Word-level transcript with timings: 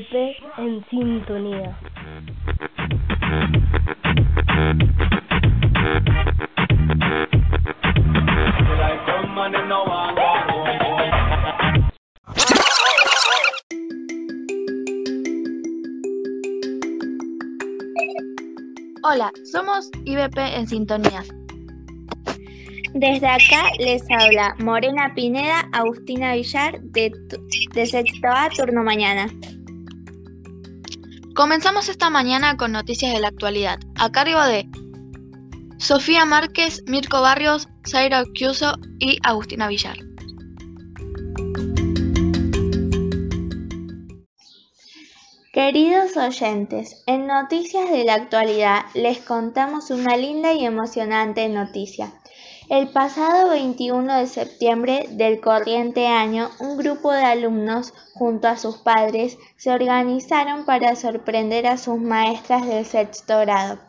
IBP 0.00 0.14
en 0.56 0.84
sintonía. 0.88 1.78
Hola, 19.02 19.30
somos 19.52 19.90
IBP 20.06 20.38
en 20.38 20.66
sintonía. 20.66 21.22
Desde 22.94 23.26
acá 23.26 23.70
les 23.78 24.02
habla 24.10 24.54
Morena 24.60 25.12
Pineda, 25.14 25.68
Agustina 25.72 26.34
Villar, 26.34 26.80
de, 26.80 27.12
de 27.74 27.86
Sexto 27.86 28.28
A, 28.28 28.48
turno 28.48 28.82
mañana. 28.82 29.26
Comenzamos 31.40 31.88
esta 31.88 32.10
mañana 32.10 32.58
con 32.58 32.72
noticias 32.72 33.14
de 33.14 33.20
la 33.20 33.28
actualidad, 33.28 33.78
a 33.96 34.12
cargo 34.12 34.42
de 34.42 34.68
Sofía 35.78 36.26
Márquez, 36.26 36.82
Mirko 36.86 37.22
Barrios, 37.22 37.66
Zaira 37.88 38.20
Occhiuso 38.20 38.74
y 38.98 39.18
Agustina 39.22 39.66
Villar. 39.66 39.96
Queridos 45.54 46.14
oyentes, 46.18 47.02
en 47.06 47.26
Noticias 47.26 47.90
de 47.90 48.04
la 48.04 48.16
Actualidad 48.16 48.84
les 48.92 49.20
contamos 49.20 49.90
una 49.90 50.18
linda 50.18 50.52
y 50.52 50.66
emocionante 50.66 51.48
noticia. 51.48 52.19
El 52.70 52.86
pasado 52.86 53.48
21 53.48 54.18
de 54.18 54.28
septiembre 54.28 55.08
del 55.10 55.40
corriente 55.40 56.06
año, 56.06 56.52
un 56.60 56.76
grupo 56.76 57.10
de 57.10 57.24
alumnos, 57.24 57.92
junto 58.14 58.46
a 58.46 58.56
sus 58.56 58.76
padres, 58.76 59.38
se 59.56 59.72
organizaron 59.72 60.64
para 60.64 60.94
sorprender 60.94 61.66
a 61.66 61.76
sus 61.76 61.98
maestras 61.98 62.64
del 62.68 62.86
sexto 62.86 63.40
grado. 63.40 63.80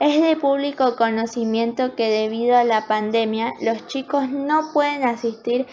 Es 0.00 0.20
de 0.20 0.36
público 0.36 0.96
conocimiento 0.96 1.94
que 1.94 2.10
debido 2.10 2.58
a 2.58 2.64
la 2.64 2.86
pandemia 2.86 3.54
los 3.62 3.86
chicos 3.86 4.28
no 4.28 4.70
pueden 4.74 5.04
asistir 5.04 5.66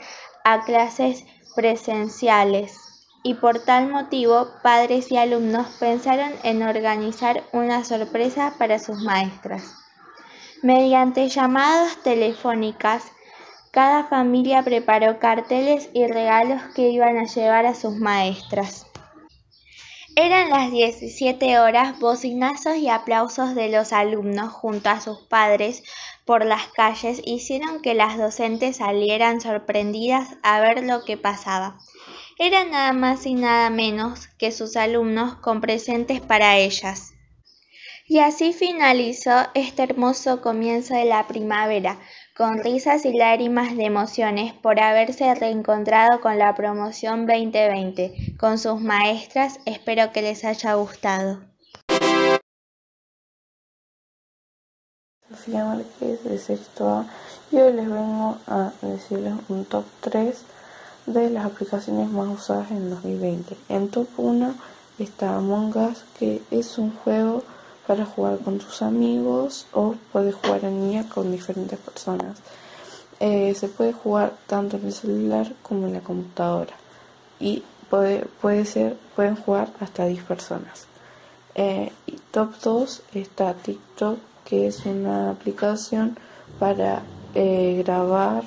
a 0.45 0.63
clases 0.63 1.25
presenciales 1.57 2.79
y 3.23 3.33
por 3.33 3.59
tal 3.59 3.89
motivo 3.89 4.47
padres 4.63 5.11
y 5.11 5.17
alumnos 5.17 5.67
pensaron 5.81 6.31
en 6.43 6.63
organizar 6.63 7.43
una 7.51 7.83
sorpresa 7.83 8.53
para 8.57 8.79
sus 8.79 9.01
maestras. 9.01 9.82
Mediante 10.63 11.27
llamadas 11.27 12.01
telefónicas, 12.03 13.11
cada 13.71 14.05
familia 14.05 14.63
preparó 14.63 15.19
carteles 15.19 15.89
y 15.93 16.07
regalos 16.07 16.61
que 16.73 16.87
iban 16.89 17.17
a 17.17 17.25
llevar 17.25 17.65
a 17.65 17.75
sus 17.75 17.97
maestras. 17.97 18.87
Eran 20.15 20.49
las 20.49 20.71
17 20.71 21.59
horas, 21.59 21.99
bocinazos 21.99 22.77
y 22.77 22.87
aplausos 22.87 23.55
de 23.55 23.67
los 23.67 23.91
alumnos 23.91 24.53
junto 24.53 24.89
a 24.89 25.01
sus 25.01 25.19
padres 25.23 25.83
por 26.23 26.45
las 26.45 26.69
calles 26.69 27.21
hicieron 27.25 27.81
que 27.81 27.93
las 27.93 28.17
docentes 28.17 28.77
salieran 28.77 29.41
sorprendidas 29.41 30.37
a 30.43 30.61
ver 30.61 30.81
lo 30.83 31.03
que 31.03 31.17
pasaba. 31.17 31.77
Era 32.39 32.63
nada 32.63 32.93
más 32.93 33.25
y 33.25 33.33
nada 33.33 33.69
menos 33.69 34.27
que 34.37 34.53
sus 34.53 34.77
alumnos 34.77 35.35
con 35.35 35.59
presentes 35.59 36.21
para 36.21 36.55
ellas. 36.55 37.12
Y 38.05 38.19
así 38.19 38.51
finalizó 38.51 39.31
este 39.53 39.83
hermoso 39.83 40.41
comienzo 40.41 40.93
de 40.93 41.05
la 41.05 41.25
primavera, 41.25 41.99
con 42.35 42.61
risas 42.61 43.05
y 43.05 43.17
lágrimas 43.17 43.77
de 43.77 43.85
emociones 43.85 44.53
por 44.53 44.81
haberse 44.81 45.33
reencontrado 45.33 46.19
con 46.19 46.37
la 46.37 46.53
promoción 46.53 47.25
2020, 47.25 48.35
con 48.37 48.59
sus 48.59 48.81
maestras, 48.81 49.59
espero 49.65 50.11
que 50.11 50.21
les 50.21 50.43
haya 50.43 50.73
gustado. 50.73 51.39
Sofía 55.29 55.63
Márquez 55.63 56.23
de 56.25 56.37
sexto 56.37 56.89
A 56.89 57.07
y 57.51 57.55
hoy 57.55 57.71
les 57.71 57.89
vengo 57.89 58.37
a 58.47 58.73
decirles 58.81 59.33
un 59.47 59.63
top 59.63 59.85
3 60.01 60.43
de 61.05 61.29
las 61.29 61.45
aplicaciones 61.45 62.09
más 62.09 62.27
usadas 62.27 62.69
en 62.69 62.89
2020. 62.89 63.55
En 63.69 63.89
top 63.89 64.09
1 64.17 64.53
está 64.99 65.35
Among 65.35 65.75
Us, 65.77 66.03
que 66.19 66.41
es 66.51 66.77
un 66.77 66.93
juego 66.97 67.43
para 67.87 68.05
jugar 68.05 68.39
con 68.39 68.59
tus 68.59 68.81
amigos 68.81 69.67
o 69.73 69.95
puedes 70.11 70.35
jugar 70.35 70.63
en 70.65 70.81
línea 70.81 71.09
con 71.09 71.31
diferentes 71.31 71.77
personas. 71.79 72.39
Eh, 73.19 73.53
se 73.55 73.67
puede 73.67 73.93
jugar 73.93 74.33
tanto 74.47 74.77
en 74.77 74.85
el 74.85 74.93
celular 74.93 75.53
como 75.61 75.87
en 75.87 75.93
la 75.93 76.01
computadora 76.01 76.73
y 77.39 77.63
puede, 77.89 78.25
puede 78.41 78.65
ser, 78.65 78.97
pueden 79.15 79.35
jugar 79.35 79.69
hasta 79.79 80.05
10 80.05 80.23
personas. 80.23 80.87
Eh, 81.55 81.91
top 82.31 82.55
2 82.61 83.01
está 83.13 83.53
TikTok, 83.53 84.17
que 84.45 84.67
es 84.67 84.85
una 84.85 85.31
aplicación 85.31 86.17
para 86.59 87.03
eh, 87.35 87.81
grabar, 87.85 88.43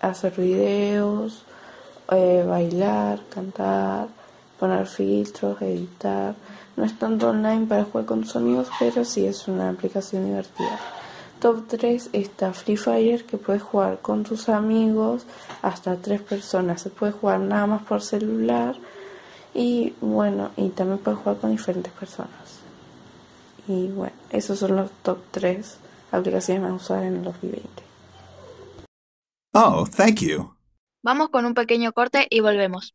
hacer 0.00 0.32
videos, 0.36 1.44
bailar, 2.08 3.20
cantar, 3.30 4.08
poner 4.58 4.86
filtros, 4.86 5.60
editar. 5.62 6.34
No 6.76 6.84
es 6.84 6.98
tanto 6.98 7.30
online 7.30 7.66
para 7.66 7.84
jugar 7.84 8.06
con 8.06 8.22
tus 8.22 8.36
amigos, 8.36 8.68
pero 8.78 9.04
sí 9.04 9.26
es 9.26 9.46
una 9.48 9.70
aplicación 9.70 10.24
divertida. 10.24 10.78
Top 11.40 11.66
3 11.68 12.10
está 12.12 12.52
Free 12.52 12.76
Fire, 12.76 13.24
que 13.24 13.36
puedes 13.36 13.62
jugar 13.62 14.00
con 14.00 14.24
tus 14.24 14.48
amigos 14.48 15.24
hasta 15.62 15.96
3 15.96 16.22
personas. 16.22 16.80
Se 16.80 16.90
puede 16.90 17.12
jugar 17.12 17.40
nada 17.40 17.66
más 17.66 17.82
por 17.82 18.02
celular 18.02 18.76
y 19.52 19.94
bueno, 20.00 20.50
y 20.56 20.70
también 20.70 20.98
puedes 20.98 21.20
jugar 21.20 21.36
con 21.36 21.50
diferentes 21.50 21.92
personas. 21.92 22.30
Y 23.68 23.88
bueno, 23.88 24.14
esos 24.30 24.58
son 24.58 24.76
los 24.76 24.90
top 25.02 25.18
3 25.30 25.78
aplicaciones 26.12 26.62
más 26.62 26.82
usadas 26.82 27.04
en 27.04 27.16
el 27.16 27.24
2020. 27.24 27.68
Oh, 29.52 29.86
thank 29.96 30.20
you. 30.20 30.54
Vamos 31.02 31.28
con 31.28 31.44
un 31.44 31.54
pequeño 31.54 31.92
corte 31.92 32.26
y 32.28 32.40
volvemos. 32.40 32.94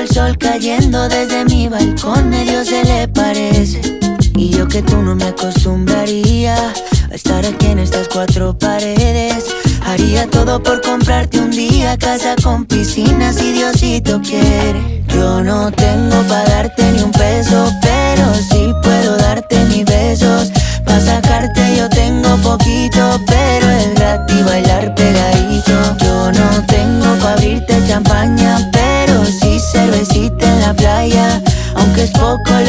El 0.00 0.08
sol 0.08 0.38
cayendo 0.38 1.08
desde 1.10 1.44
mi 1.44 1.68
balcón 1.68 2.30
medio 2.30 2.64
se 2.64 2.82
le 2.84 3.06
parece. 3.08 3.80
Y 4.34 4.48
yo 4.48 4.66
que 4.66 4.80
tú 4.82 4.96
no 4.96 5.14
me 5.14 5.24
acostumbraría 5.24 6.54
a 7.10 7.14
estar 7.14 7.44
aquí 7.44 7.66
en 7.66 7.80
estas 7.80 8.08
cuatro 8.08 8.56
paredes. 8.56 9.44
Haría 9.84 10.26
todo 10.28 10.62
por 10.62 10.80
comprarte 10.80 11.38
un 11.38 11.50
día 11.50 11.98
casa 11.98 12.34
con 12.42 12.64
piscina 12.64 13.32
si 13.32 13.52
Diosito 13.52 14.22
quiere. 14.22 15.04
Yo 15.08 15.44
no 15.44 15.70
tengo 15.70 16.22
para 16.28 16.48
darte 16.48 16.92
ni 16.92 17.02
un 17.02 17.12
peso, 17.12 17.70
pero 17.82 17.89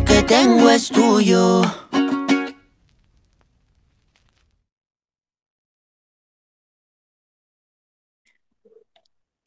lo 0.00 0.04
que 0.06 0.22
tengo 0.22 0.70
es 0.70 0.88
tuyo. 0.88 1.62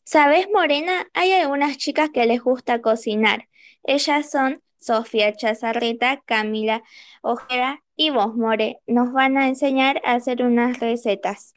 ¿Sabes, 0.03 0.47
Morena? 0.53 1.07
Hay 1.13 1.31
algunas 1.31 1.77
chicas 1.77 2.11
que 2.13 2.25
les 2.25 2.41
gusta 2.41 2.81
cocinar. 2.81 3.47
Ellas 3.83 4.29
son 4.29 4.61
Sofía 4.77 5.33
Chazarreta, 5.33 6.21
Camila 6.25 6.83
Ojeda 7.21 7.83
y 7.95 8.11
vos, 8.11 8.35
More. 8.35 8.79
Nos 8.85 9.11
van 9.11 9.37
a 9.37 9.47
enseñar 9.47 10.01
a 10.05 10.13
hacer 10.13 10.43
unas 10.43 10.79
recetas. 10.79 11.53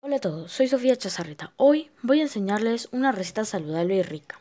Hola 0.00 0.16
a 0.16 0.20
todos, 0.20 0.50
soy 0.50 0.66
Sofía 0.66 0.96
Chazarreta. 0.96 1.52
Hoy 1.56 1.90
voy 2.02 2.20
a 2.20 2.22
enseñarles 2.22 2.88
una 2.90 3.12
receta 3.12 3.44
saludable 3.44 3.96
y 3.96 4.02
rica. 4.02 4.40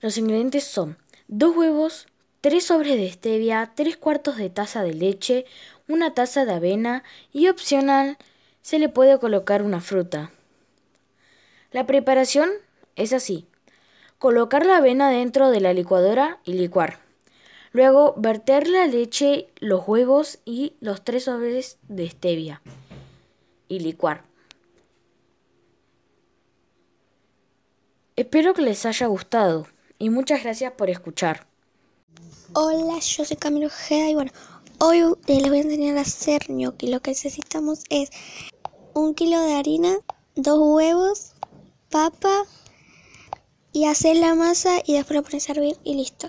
Los 0.00 0.16
ingredientes 0.16 0.64
son 0.64 0.96
dos 1.28 1.54
huevos, 1.54 2.08
3 2.40 2.64
sobres 2.64 2.96
de 2.96 3.10
stevia, 3.10 3.72
3 3.74 3.96
cuartos 3.96 4.36
de 4.36 4.48
taza 4.48 4.82
de 4.82 4.94
leche, 4.94 5.44
una 5.88 6.14
taza 6.14 6.44
de 6.44 6.52
avena 6.52 7.02
y 7.32 7.48
opcional 7.48 8.16
se 8.62 8.78
le 8.78 8.88
puede 8.88 9.18
colocar 9.18 9.62
una 9.62 9.80
fruta. 9.80 10.30
La 11.70 11.86
preparación 11.86 12.50
es 12.96 13.12
así. 13.12 13.46
Colocar 14.18 14.66
la 14.66 14.78
avena 14.78 15.10
dentro 15.10 15.50
de 15.50 15.60
la 15.60 15.72
licuadora 15.72 16.40
y 16.44 16.54
licuar. 16.54 16.98
Luego 17.72 18.14
verter 18.16 18.68
la 18.68 18.86
leche, 18.86 19.48
los 19.58 19.86
huevos 19.86 20.40
y 20.44 20.74
los 20.80 21.04
3 21.04 21.24
sobres 21.24 21.78
de 21.88 22.08
stevia 22.08 22.62
y 23.68 23.80
licuar. 23.80 24.24
Espero 28.16 28.54
que 28.54 28.62
les 28.62 28.84
haya 28.84 29.06
gustado 29.06 29.66
y 29.98 30.10
muchas 30.10 30.42
gracias 30.42 30.72
por 30.72 30.90
escuchar. 30.90 31.49
Hola, 32.52 32.98
yo 32.98 33.24
soy 33.24 33.36
Camilo 33.36 33.68
Ojeda 33.68 34.10
y 34.10 34.14
bueno, 34.14 34.32
hoy 34.80 35.02
les 35.28 35.48
voy 35.48 35.58
a 35.58 35.62
enseñar 35.62 35.96
a 35.96 36.00
hacer 36.00 36.42
gnocchi. 36.48 36.88
Lo 36.88 37.00
que 37.00 37.12
necesitamos 37.12 37.84
es 37.90 38.10
un 38.92 39.14
kilo 39.14 39.40
de 39.40 39.54
harina, 39.54 39.98
dos 40.34 40.58
huevos, 40.60 41.34
papa 41.90 42.42
y 43.72 43.84
hacer 43.84 44.16
la 44.16 44.34
masa 44.34 44.80
y 44.84 44.94
después 44.94 45.16
lo 45.16 45.22
pones 45.22 45.48
a 45.48 45.52
hervir 45.52 45.76
y 45.84 45.94
listo. 45.94 46.28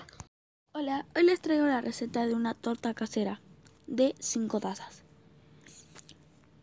Hola, 0.76 1.08
hoy 1.16 1.24
les 1.24 1.42
traigo 1.42 1.66
la 1.66 1.82
receta 1.82 2.28
de 2.28 2.36
una 2.36 2.54
torta 2.54 2.94
casera 2.94 3.42
de 3.88 4.14
5 4.20 4.60
tazas. 4.60 5.04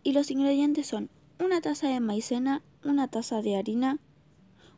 Y 0.05 0.13
los 0.13 0.31
ingredientes 0.31 0.87
son 0.87 1.11
una 1.41 1.61
taza 1.61 1.89
de 1.89 1.99
maicena, 1.99 2.63
una 2.85 3.09
taza 3.09 3.43
de 3.43 3.57
harina, 3.57 3.99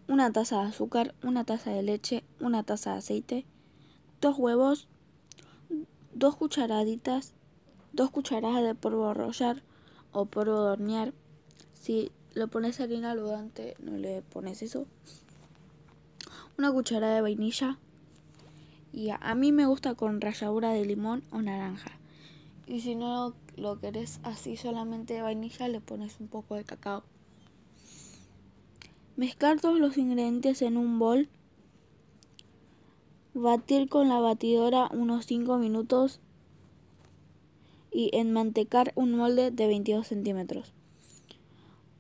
una 0.09 0.33
taza 0.33 0.63
de 0.63 0.69
azúcar, 0.69 1.15
una 1.23 1.45
taza 1.45 1.71
de 1.71 1.83
leche, 1.83 2.25
una 2.41 2.63
taza 2.63 2.93
de 2.93 2.99
aceite, 2.99 3.47
dos 4.21 4.39
huevos, 4.39 4.89
dos 6.13 6.37
cucharaditas, 6.37 7.33
dos 7.93 8.11
cucharadas 8.11 8.63
de 8.63 8.75
polvo 8.75 9.13
de 9.15 9.63
o 10.13 10.27
polvo 10.27 10.65
de 10.65 10.71
hornear. 10.73 11.15
Si 11.73 12.13
lo 12.35 12.49
pones 12.49 12.81
harina 12.81 13.13
aludante, 13.13 13.77
no 13.81 13.97
le 13.97 14.23
pones 14.23 14.63
eso. 14.63 14.87
Una 16.59 16.71
cucharada 16.71 17.15
de 17.15 17.23
vainilla. 17.23 17.79
Y 18.93 19.11
a, 19.11 19.35
mí 19.35 19.53
me 19.53 19.67
gusta 19.67 19.95
con 19.95 20.21
ralladura 20.21 20.71
de 20.71 20.85
limón 20.85 21.23
o 21.31 21.41
naranja. 21.41 21.93
Y 22.67 22.81
si 22.81 22.97
no 22.97 23.35
lo 23.57 23.79
querés 23.79 24.21
así 24.25 24.57
solamente 24.57 25.15
de 25.15 25.23
vainilla, 25.23 25.69
le 25.69 25.81
pones 25.81 26.19
un 26.21 26.29
poco 26.29 26.57
de 26.57 26.65
cacao. 26.65 27.05
Mezclar 29.17 29.61
todos 29.61 29.79
los 29.79 29.97
ingredientes 29.97 30.61
en 30.63 30.77
un 30.77 30.99
bol 30.99 31.29
Batir 33.33 33.89
con 33.89 34.09
la 34.09 34.19
batidora 34.19 34.89
unos 34.93 35.27
5 35.27 35.57
minutos 35.59 36.21
y 37.93 38.11
enmantecar 38.13 38.93
un 38.97 39.13
molde 39.13 39.51
de 39.51 39.67
22 39.67 40.07
centímetros. 40.07 40.73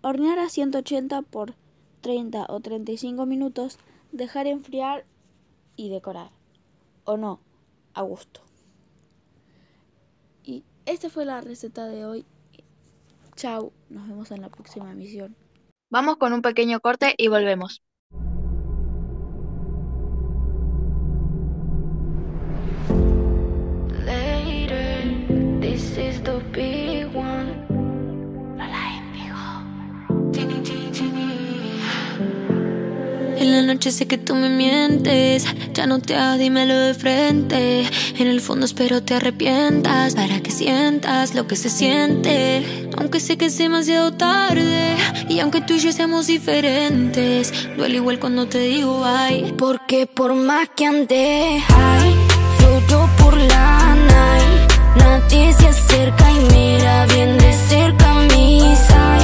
Hornear 0.03 0.38
a 0.38 0.49
180 0.49 1.23
por 1.23 1.55
30 2.00 2.47
o 2.49 2.61
35 2.61 3.27
minutos, 3.27 3.79
dejar 4.12 4.47
enfriar 4.47 5.05
y 5.77 5.88
decorar. 5.88 6.31
O 7.05 7.17
no, 7.17 7.41
a 7.94 8.03
gusto. 8.03 8.41
Y 10.44 10.65
esta 10.87 11.10
fue 11.10 11.25
la 11.25 11.41
receta 11.41 11.87
de 11.87 12.06
hoy. 12.06 12.25
Chao, 13.37 13.72
nos 13.89 14.08
vemos 14.08 14.31
en 14.31 14.43
la 14.43 14.49
próxima 14.49 14.91
emisión. 14.91 15.37
Vamos 15.91 16.17
con 16.17 16.32
un 16.32 16.43
pequeño 16.43 16.81
corte 16.81 17.15
y 17.17 17.29
volvemos. 17.29 17.82
Noche 33.74 33.93
sé 33.93 34.08
que 34.08 34.19
tú 34.19 34.34
me 34.34 34.48
mientes, 34.48 35.46
ya 35.74 35.86
no 35.86 36.00
te 36.00 36.17
hago, 36.17 36.39
dímelo 36.39 36.77
de 36.77 36.94
frente. 36.94 37.89
En 38.19 38.27
el 38.27 38.41
fondo 38.41 38.67
espero 38.67 39.00
te 39.00 39.15
arrepientas 39.15 40.17
para 40.17 40.41
que 40.41 40.50
sientas 40.50 41.36
lo 41.36 41.46
que 41.46 41.55
se 41.55 41.70
siente. 41.70 42.91
Aunque 42.98 43.20
sé 43.20 43.39
que 43.39 43.46
es 43.46 43.56
demasiado 43.56 44.12
tarde 44.12 44.96
y 45.29 45.39
aunque 45.39 45.60
tú 45.60 45.74
y 45.74 45.79
yo 45.79 45.93
seamos 45.93 46.27
diferentes, 46.27 47.53
duele 47.77 47.96
igual 47.96 48.19
cuando 48.19 48.46
te 48.46 48.58
digo 48.58 49.05
ay. 49.05 49.55
Porque 49.56 50.08
por 50.08 50.34
más 50.34 50.69
que 50.77 50.86
ande, 50.86 51.62
ay, 51.69 52.15
yo 52.89 53.08
por 53.19 53.36
la 53.36 53.94
night. 53.94 54.70
Nadie 54.96 55.53
se 55.53 55.69
acerca 55.69 56.29
y 56.32 56.41
mira 56.53 57.06
bien 57.06 57.39
de 57.39 57.53
cerca 57.69 58.15
mis 58.15 58.81
eyes, 58.91 59.19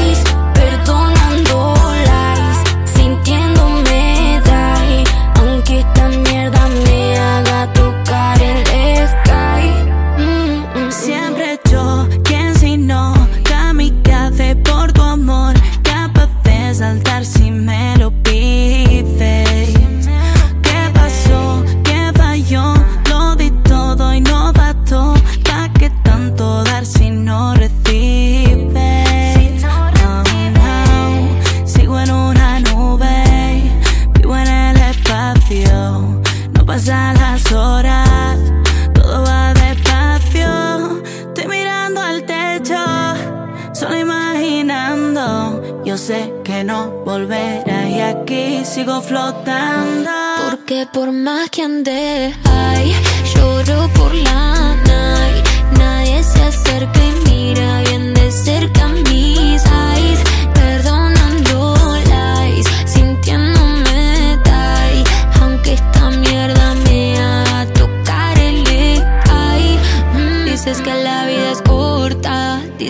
sé 45.97 46.33
que 46.45 46.63
no 46.63 46.91
volverá 47.05 47.89
y 47.89 48.01
aquí 48.01 48.65
sigo 48.65 49.01
flotando. 49.01 50.11
Porque 50.49 50.87
por 50.93 51.11
más 51.13 51.49
que 51.51 51.63
ande, 51.63 52.35
ay, 52.45 52.95
lloro 53.35 53.89
por 53.95 54.15
la 54.15 54.77
night. 54.85 55.47
Nadie 55.79 56.23
se 56.23 56.43
acerca 56.43 57.01
y 57.05 57.31
mira 57.31 57.83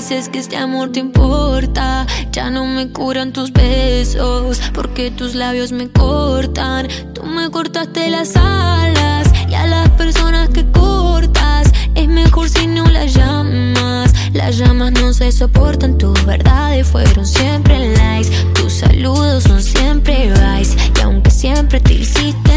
dices 0.09 0.29
que 0.29 0.39
este 0.39 0.57
amor 0.57 0.93
te 0.93 1.01
importa. 1.01 2.07
Ya 2.31 2.49
no 2.49 2.65
me 2.65 2.93
curan 2.93 3.33
tus 3.33 3.53
besos, 3.53 4.61
porque 4.73 5.11
tus 5.11 5.35
labios 5.35 5.73
me 5.73 5.89
cortan. 5.89 6.87
Tú 7.13 7.25
me 7.25 7.51
cortaste 7.51 8.09
las 8.09 8.37
alas 8.37 9.29
y 9.49 9.55
a 9.55 9.67
las 9.67 9.89
personas 9.91 10.49
que 10.51 10.65
cortas 10.71 11.73
es 11.97 12.07
mejor 12.07 12.49
si 12.49 12.69
no 12.69 12.87
las 12.87 13.15
llamas. 13.15 14.13
Las 14.33 14.59
llamas 14.59 14.93
no 14.93 15.13
se 15.13 15.33
soportan, 15.33 15.99
tus 15.99 16.25
verdades 16.25 16.87
fueron 16.87 17.27
siempre 17.27 17.77
lies. 17.97 18.31
Tus 18.55 18.75
saludos 18.75 19.43
son 19.43 19.61
siempre 19.61 20.31
vice. 20.31 20.77
Y 20.97 21.01
aunque 21.01 21.33
siempre 21.33 21.81
te 21.81 21.95
hiciste 21.95 22.53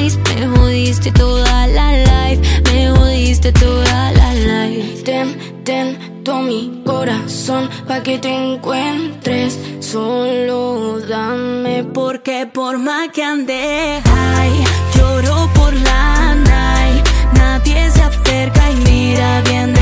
nice, 0.00 0.18
me 0.34 0.46
jodiste 0.46 1.12
toda 1.12 1.66
la 1.66 1.92
life. 1.92 2.62
Me 2.72 2.88
jodiste 2.88 3.52
toda 3.52 4.12
la 4.12 4.34
life. 4.34 5.02
Ten, 5.02 5.36
ten 5.64 6.15
todo 6.26 6.42
mi 6.42 6.82
corazón 6.84 7.70
pa' 7.86 8.02
que 8.02 8.18
te 8.18 8.34
encuentres. 8.34 9.56
Solo 9.78 10.98
dame 11.08 11.84
porque 11.84 12.48
por 12.52 12.78
más 12.78 13.10
que 13.10 13.22
ande, 13.22 14.02
ay, 14.04 14.50
lloro 14.96 15.48
por 15.54 15.72
la 15.72 16.34
night. 16.34 17.06
Nadie 17.34 17.90
se 17.92 18.02
acerca 18.02 18.72
y 18.72 18.76
mira 18.90 19.40
bien 19.42 19.75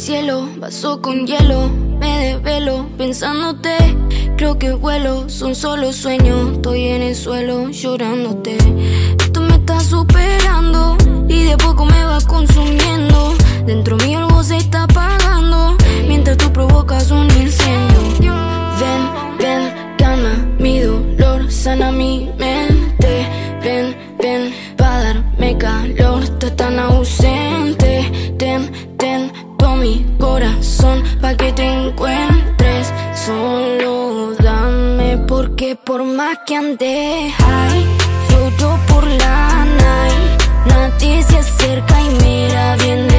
cielo, 0.00 0.48
vaso 0.56 1.02
con 1.02 1.26
hielo, 1.26 1.68
me 1.98 2.32
desvelo 2.32 2.86
pensándote. 2.96 3.76
Creo 4.38 4.58
que 4.58 4.72
vuelo, 4.72 5.28
son 5.28 5.54
solo 5.54 5.92
sueños. 5.92 6.54
Estoy 6.54 6.84
en 6.84 7.02
el 7.02 7.14
suelo 7.14 7.68
llorándote. 7.68 8.56
Esto 9.18 9.42
me 9.42 9.56
está 9.56 9.78
superando 9.78 10.96
y 11.28 11.44
de 11.44 11.56
poco 11.58 11.84
me 11.84 12.02
va 12.02 12.18
consumiendo. 12.22 13.34
Dentro 13.66 13.98
mío 13.98 14.20
algo 14.20 14.42
se 14.42 14.56
está 14.56 14.84
apagando 14.84 15.76
mientras 16.08 16.38
tú 16.38 16.50
provocas 16.50 17.10
un 17.10 17.26
incendio. 17.26 18.32
Ven, 18.80 19.02
ven, 19.38 19.96
calma 19.98 20.46
mi 20.58 20.80
dolor, 20.80 21.52
sana 21.52 21.92
mi 21.92 22.30
mente. 22.38 23.28
Ven, 23.62 23.94
ven, 24.18 24.54
pa' 24.78 25.02
darme 25.02 25.58
calor, 25.58 26.22
estás 26.22 26.56
tan 26.56 26.78
ausente. 26.78 27.39
Que 31.36 31.52
te 31.52 31.66
encuentres. 31.66 32.92
Solo 33.14 34.34
dame 34.38 35.18
porque 35.28 35.76
por 35.76 36.04
más 36.04 36.38
que 36.46 36.56
ande, 36.56 37.32
ay, 37.46 37.86
lloro 38.30 38.78
por 38.88 39.06
la 39.06 39.64
night. 39.64 40.42
Nadie 40.66 41.22
se 41.22 41.38
acerca 41.38 42.00
y 42.00 42.08
mira 42.24 42.76
bien 42.76 43.09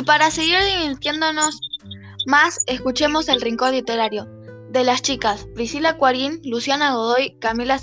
Y 0.00 0.02
para 0.02 0.30
seguir 0.30 0.56
divirtiéndonos 0.64 1.60
más, 2.24 2.64
escuchemos 2.66 3.28
el 3.28 3.42
Rincón 3.42 3.72
Literario 3.72 4.24
de 4.70 4.82
las 4.82 5.02
chicas 5.02 5.46
Priscila 5.54 5.98
Cuarín, 5.98 6.40
Luciana 6.42 6.94
Godoy, 6.94 7.38
Camila, 7.38 7.78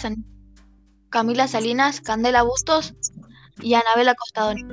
Camila 1.09 1.47
Salinas, 1.47 2.01
Candela 2.01 2.41
Bustos 2.41 2.95
y 3.61 3.75
Anabela 3.75 4.15
Costadoni. 4.15 4.63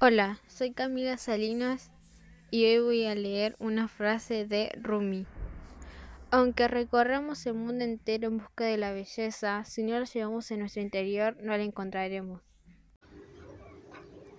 Hola, 0.00 0.40
soy 0.48 0.72
Camila 0.72 1.16
Salinas 1.16 1.92
y 2.50 2.64
hoy 2.64 2.80
voy 2.80 3.04
a 3.04 3.14
leer 3.14 3.54
una 3.60 3.86
frase 3.86 4.46
de 4.46 4.76
Rumi. 4.82 5.26
Aunque 6.32 6.66
recorramos 6.66 7.46
el 7.46 7.54
mundo 7.54 7.84
entero 7.84 8.26
en 8.26 8.38
busca 8.38 8.64
de 8.64 8.78
la 8.78 8.90
belleza, 8.90 9.64
si 9.64 9.84
no 9.84 9.96
la 9.96 10.06
llevamos 10.06 10.50
en 10.50 10.58
nuestro 10.58 10.82
interior, 10.82 11.36
no 11.40 11.56
la 11.56 11.62
encontraremos. 11.62 12.47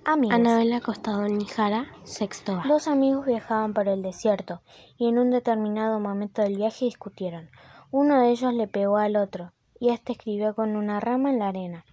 Amigos. 0.06 0.34
Anabela 0.34 0.80
Costado 0.80 1.28
Nijara, 1.28 1.88
sexto 2.04 2.54
A. 2.54 2.68
Dos 2.68 2.88
amigos 2.88 3.26
viajaban 3.26 3.74
por 3.74 3.88
el 3.88 4.02
desierto 4.02 4.62
y 4.98 5.08
en 5.08 5.20
un 5.20 5.30
determinado 5.30 6.00
momento 6.00 6.42
del 6.42 6.56
viaje 6.56 6.86
discutieron. 6.86 7.50
Uno 7.92 8.20
de 8.20 8.30
ellos 8.30 8.54
le 8.54 8.68
pegó 8.68 8.98
al 8.98 9.18
otro 9.18 9.52
y 9.80 9.90
éste 9.90 10.14
escribió 10.14 10.56
con 10.56 10.76
una 10.76 11.00
rama 11.00 11.30
en 11.30 11.40
la 11.40 11.50
arena. 11.50 11.86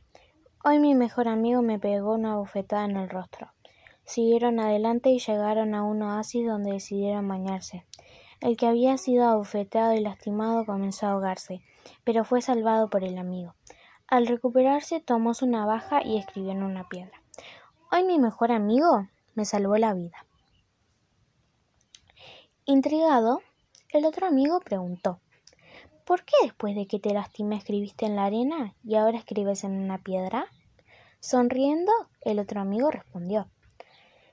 Hoy 0.64 0.78
mi 0.78 0.94
mejor 0.94 1.28
amigo 1.28 1.62
me 1.62 1.78
pegó 1.78 2.14
una 2.14 2.36
bofetada 2.36 2.84
en 2.84 2.96
el 2.96 3.10
rostro. 3.10 3.52
Siguieron 4.04 4.60
adelante 4.60 5.10
y 5.10 5.18
llegaron 5.18 5.74
a 5.74 5.82
un 5.82 6.00
oasis 6.02 6.46
donde 6.46 6.72
decidieron 6.72 7.26
bañarse. 7.28 7.84
El 8.40 8.56
que 8.56 8.66
había 8.66 8.96
sido 8.98 9.24
abofeteado 9.24 9.94
y 9.94 10.00
lastimado 10.00 10.64
comenzó 10.64 11.06
a 11.06 11.10
ahogarse, 11.10 11.60
pero 12.04 12.24
fue 12.24 12.40
salvado 12.40 12.88
por 12.88 13.02
el 13.04 13.18
amigo. 13.18 13.54
Al 14.06 14.28
recuperarse 14.28 15.00
tomó 15.00 15.34
su 15.34 15.46
navaja 15.46 16.00
y 16.04 16.18
escribió 16.18 16.52
en 16.52 16.62
una 16.62 16.88
piedra. 16.88 17.20
Hoy 17.92 18.02
mi 18.02 18.18
mejor 18.18 18.50
amigo 18.50 19.06
me 19.36 19.44
salvó 19.44 19.76
la 19.76 19.94
vida. 19.94 20.26
Intrigado, 22.64 23.42
el 23.90 24.04
otro 24.04 24.26
amigo 24.26 24.58
preguntó 24.58 25.20
¿Por 26.04 26.24
qué 26.24 26.34
después 26.42 26.74
de 26.74 26.88
que 26.88 26.98
te 26.98 27.14
lastimé 27.14 27.56
escribiste 27.56 28.04
en 28.04 28.16
la 28.16 28.24
arena 28.24 28.74
y 28.82 28.96
ahora 28.96 29.18
escribes 29.18 29.62
en 29.62 29.80
una 29.80 29.98
piedra? 29.98 30.46
Sonriendo, 31.20 31.92
el 32.22 32.40
otro 32.40 32.60
amigo 32.60 32.90
respondió 32.90 33.48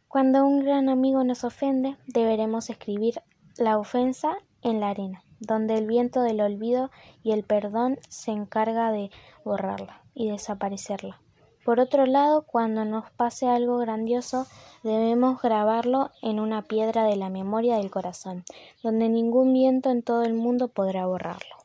Cuando 0.07 0.47
un 0.47 0.65
gran 0.65 0.89
amigo 0.89 1.23
nos 1.23 1.43
ofende, 1.43 1.95
deberemos 2.07 2.71
escribir 2.71 3.21
la 3.55 3.77
ofensa 3.77 4.35
en 4.63 4.79
la 4.79 4.89
arena, 4.89 5.23
donde 5.39 5.77
el 5.77 5.85
viento 5.85 6.23
del 6.23 6.41
olvido 6.41 6.89
y 7.21 7.33
el 7.33 7.43
perdón 7.43 7.99
se 8.09 8.31
encarga 8.31 8.91
de 8.91 9.11
borrarla 9.45 10.01
y 10.15 10.31
desaparecerla. 10.31 11.22
Por 11.63 11.79
otro 11.79 12.05
lado, 12.05 12.45
cuando 12.45 12.83
nos 12.83 13.09
pase 13.11 13.47
algo 13.47 13.77
grandioso, 13.77 14.47
debemos 14.83 15.41
grabarlo 15.41 16.11
en 16.21 16.41
una 16.41 16.63
piedra 16.63 17.05
de 17.05 17.15
la 17.15 17.29
memoria 17.29 17.77
del 17.77 17.89
corazón, 17.89 18.43
donde 18.81 19.07
ningún 19.07 19.53
viento 19.53 19.89
en 19.89 20.03
todo 20.03 20.23
el 20.23 20.33
mundo 20.33 20.67
podrá 20.67 21.05
borrarlo. 21.05 21.55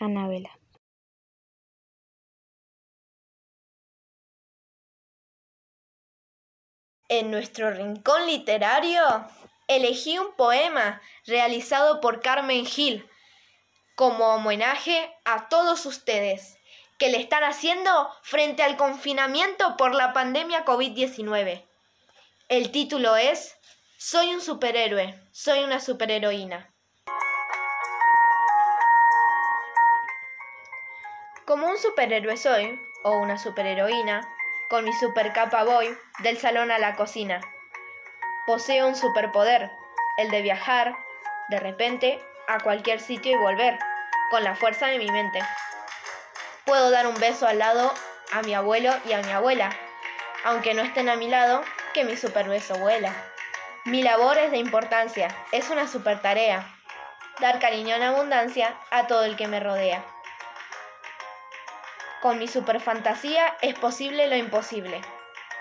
Anabela. 0.00 0.58
En 7.10 7.30
nuestro 7.30 7.70
rincón 7.70 8.26
literario 8.26 9.02
elegí 9.68 10.18
un 10.18 10.32
poema 10.34 11.02
realizado 11.26 12.00
por 12.00 12.22
Carmen 12.22 12.64
Gil 12.64 13.06
como 13.94 14.34
homenaje 14.34 15.14
a 15.24 15.48
todos 15.48 15.84
ustedes 15.84 16.53
que 16.98 17.08
le 17.08 17.20
están 17.20 17.44
haciendo 17.44 18.10
frente 18.22 18.62
al 18.62 18.76
confinamiento 18.76 19.76
por 19.76 19.94
la 19.94 20.12
pandemia 20.12 20.64
COVID-19. 20.64 21.64
El 22.48 22.70
título 22.70 23.16
es 23.16 23.56
Soy 23.98 24.32
un 24.32 24.40
superhéroe, 24.40 25.18
soy 25.32 25.64
una 25.64 25.80
superheroína. 25.80 26.70
Como 31.46 31.66
un 31.66 31.78
superhéroe 31.78 32.36
soy, 32.36 32.78
o 33.02 33.18
una 33.18 33.38
superheroína, 33.38 34.22
con 34.70 34.84
mi 34.84 34.92
supercapa 34.94 35.64
voy 35.64 35.94
del 36.20 36.38
salón 36.38 36.70
a 36.70 36.78
la 36.78 36.96
cocina. 36.96 37.40
Poseo 38.46 38.86
un 38.88 38.96
superpoder, 38.96 39.70
el 40.16 40.30
de 40.30 40.42
viajar, 40.42 40.96
de 41.50 41.60
repente, 41.60 42.22
a 42.48 42.60
cualquier 42.60 43.00
sitio 43.00 43.32
y 43.32 43.36
volver, 43.36 43.78
con 44.30 44.42
la 44.42 44.54
fuerza 44.54 44.86
de 44.86 44.98
mi 44.98 45.10
mente. 45.10 45.40
Puedo 46.64 46.90
dar 46.90 47.06
un 47.06 47.14
beso 47.16 47.46
al 47.46 47.58
lado 47.58 47.92
a 48.32 48.40
mi 48.40 48.54
abuelo 48.54 48.90
y 49.04 49.12
a 49.12 49.20
mi 49.20 49.30
abuela, 49.30 49.70
aunque 50.44 50.72
no 50.72 50.80
estén 50.80 51.10
a 51.10 51.16
mi 51.16 51.28
lado, 51.28 51.62
que 51.92 52.04
mi 52.04 52.16
superbeso 52.16 52.76
vuela. 52.78 53.12
Mi 53.84 54.02
labor 54.02 54.38
es 54.38 54.50
de 54.50 54.56
importancia, 54.56 55.28
es 55.52 55.68
una 55.68 55.86
super 55.86 56.22
tarea, 56.22 56.66
dar 57.38 57.58
cariño 57.58 57.94
en 57.94 58.02
abundancia 58.02 58.78
a 58.90 59.06
todo 59.06 59.24
el 59.24 59.36
que 59.36 59.46
me 59.46 59.60
rodea. 59.60 60.02
Con 62.22 62.38
mi 62.38 62.48
super 62.48 62.80
fantasía 62.80 63.58
es 63.60 63.78
posible 63.78 64.26
lo 64.26 64.36
imposible, 64.36 65.02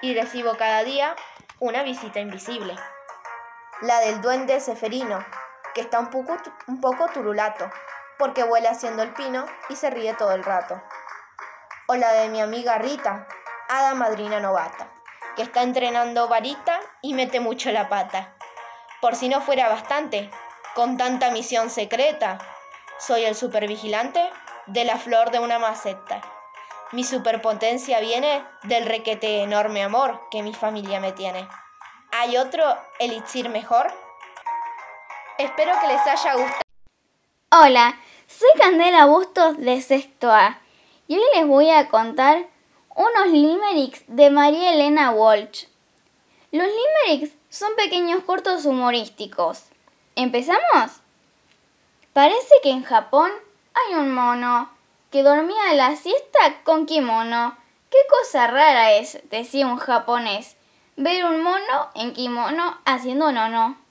y 0.02 0.16
recibo 0.16 0.56
cada 0.56 0.86
día 0.86 1.18
una 1.60 1.84
visita 1.84 2.22
invisible. 2.22 2.78
La 3.82 4.00
del 4.00 4.22
duende 4.22 4.62
Seferino, 4.62 5.26
que 5.74 5.82
está 5.82 6.00
un 6.00 6.10
poco, 6.10 6.38
un 6.68 6.80
poco 6.80 7.10
turulato, 7.10 7.70
porque 8.18 8.44
vuela 8.44 8.72
haciendo 8.72 9.04
el 9.04 9.14
pino 9.14 9.46
y 9.70 9.76
se 9.76 9.90
ríe 9.90 10.14
todo 10.14 10.32
el 10.32 10.44
rato. 10.44 10.82
O 11.88 11.96
la 11.96 12.12
de 12.14 12.30
mi 12.30 12.42
amiga 12.42 12.78
Rita, 12.78 13.28
hada 13.70 13.94
madrina 13.94 14.40
novata, 14.40 14.92
que 15.36 15.42
está 15.42 15.64
entrenando 15.64 16.28
varita 16.28 16.80
y 17.02 17.14
mete 17.14 17.40
mucho 17.40 17.72
la 17.72 17.90
pata. 17.90 18.36
Por 19.02 19.16
si 19.16 19.30
no 19.30 19.42
fuera 19.42 19.68
bastante, 19.68 20.32
con 20.76 20.98
tanta 20.98 21.32
misión 21.32 21.70
secreta, 21.70 22.38
soy 22.98 23.26
el 23.26 23.36
supervigilante 23.36 24.30
de 24.68 24.86
la 24.86 24.98
flor 24.98 25.32
de 25.32 25.40
una 25.40 25.60
maceta. 25.60 26.22
Mi 26.94 27.04
superpotencia 27.04 28.00
viene 28.00 28.46
del 28.64 28.86
requete 28.86 29.42
enorme 29.42 29.84
amor 29.84 30.22
que 30.32 30.44
mi 30.44 30.54
familia 30.54 31.00
me 31.00 31.12
tiene. 31.12 31.48
¿Hay 32.12 32.38
otro 32.38 32.64
elixir 33.00 33.50
mejor? 33.50 33.92
Espero 35.38 35.74
que 35.80 35.88
les 35.88 36.08
haya 36.08 36.36
gustado. 36.36 36.63
Hola, 37.56 38.00
soy 38.26 38.50
Candela 38.58 39.06
Bustos 39.06 39.60
de 39.60 39.80
Sexto 39.80 40.32
A 40.32 40.60
y 41.08 41.18
hoy 41.18 41.24
les 41.36 41.46
voy 41.46 41.70
a 41.70 41.88
contar 41.88 42.48
unos 42.96 43.28
limericks 43.28 44.04
de 44.08 44.32
María 44.32 44.74
Elena 44.74 45.12
Walsh. 45.12 45.68
Los 46.52 46.66
limericks 46.66 47.36
son 47.50 47.76
pequeños 47.76 48.24
cortos 48.24 48.66
humorísticos. 48.66 49.66
¿Empezamos? 50.16 51.02
Parece 52.12 52.56
que 52.64 52.72
en 52.72 52.82
Japón 52.82 53.30
hay 53.76 54.00
un 54.00 54.12
mono 54.12 54.72
que 55.12 55.22
dormía 55.22 55.76
la 55.76 55.96
siesta 55.96 56.64
con 56.64 56.88
kimono. 56.88 57.56
Qué 57.92 58.00
cosa 58.10 58.48
rara 58.48 58.94
es, 58.94 59.20
decía 59.30 59.68
un 59.68 59.78
japonés, 59.78 60.56
ver 60.96 61.24
un 61.26 61.44
mono 61.44 61.92
en 61.94 62.14
kimono 62.14 62.80
haciendo 62.86 63.32
nono. 63.32 63.83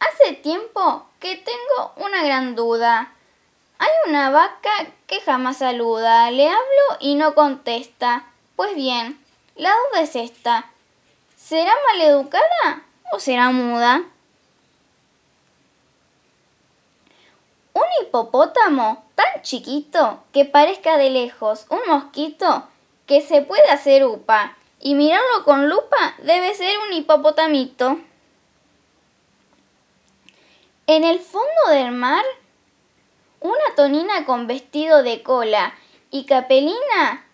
Hace 0.00 0.34
tiempo 0.34 1.06
que 1.20 1.36
tengo 1.36 1.92
una 1.96 2.22
gran 2.24 2.54
duda. 2.54 3.12
Hay 3.78 3.90
una 4.06 4.30
vaca 4.30 4.70
que 5.06 5.20
jamás 5.20 5.58
saluda, 5.58 6.30
le 6.30 6.48
hablo 6.48 6.96
y 7.00 7.14
no 7.14 7.34
contesta. 7.34 8.24
Pues 8.56 8.74
bien, 8.74 9.18
la 9.56 9.70
duda 9.70 10.02
es 10.02 10.16
esta. 10.16 10.70
¿Será 11.36 11.72
maleducada 11.92 12.82
o 13.12 13.20
será 13.20 13.50
muda? 13.50 14.02
Un 17.72 17.84
hipopótamo 18.02 19.04
tan 19.14 19.42
chiquito 19.42 20.22
que 20.32 20.44
parezca 20.44 20.96
de 20.96 21.10
lejos 21.10 21.66
un 21.70 21.80
mosquito 21.86 22.64
que 23.06 23.22
se 23.22 23.42
puede 23.42 23.70
hacer 23.70 24.04
upa 24.04 24.56
y 24.80 24.94
mirarlo 24.94 25.44
con 25.44 25.68
lupa 25.68 26.14
debe 26.18 26.54
ser 26.54 26.76
un 26.78 26.92
hipopotamito. 26.92 27.98
En 30.88 31.04
el 31.04 31.20
fondo 31.20 31.68
del 31.68 31.92
mar 31.92 32.24
una 33.40 33.74
tonina 33.76 34.24
con 34.24 34.46
vestido 34.46 35.02
de 35.02 35.22
cola 35.22 35.74
y 36.10 36.24
capelina. 36.24 37.26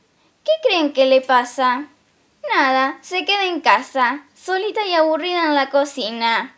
¿Qué 0.44 0.50
creen 0.60 0.92
que 0.92 1.06
le 1.06 1.20
pasa? 1.20 1.86
Nada, 2.52 2.98
se 3.00 3.24
queda 3.24 3.44
en 3.44 3.60
casa, 3.60 4.26
solita 4.34 4.84
y 4.84 4.94
aburrida 4.94 5.44
en 5.44 5.54
la 5.54 5.70
cocina. 5.70 6.56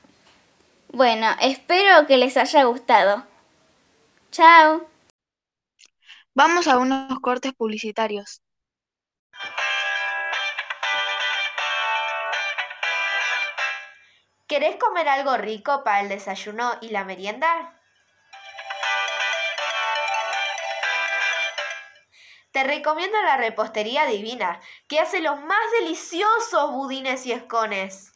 Bueno, 0.91 1.27
espero 1.43 2.07
que 2.07 2.17
les 2.17 2.39
haya 2.39 2.65
gustado. 2.65 3.25
Chao. 4.33 4.89
Vamos 6.35 6.67
a 6.67 6.79
unos 6.79 7.21
cortes 7.21 7.53
publicitarios. 7.53 8.41
¿Querés 14.49 14.77
comer 14.77 15.09
algo 15.09 15.37
rico 15.37 15.83
para 15.83 16.03
el 16.03 16.09
desayuno 16.09 16.71
y 16.81 16.91
la 16.91 17.03
merienda? 17.03 17.83
Te 22.53 22.63
recomiendo 22.63 23.21
la 23.23 23.39
repostería 23.39 24.07
divina, 24.07 24.61
que 24.87 25.01
hace 25.01 25.21
los 25.21 25.41
más 25.41 25.73
deliciosos 25.81 26.71
budines 26.71 27.27
y 27.27 27.33
escones. 27.33 28.13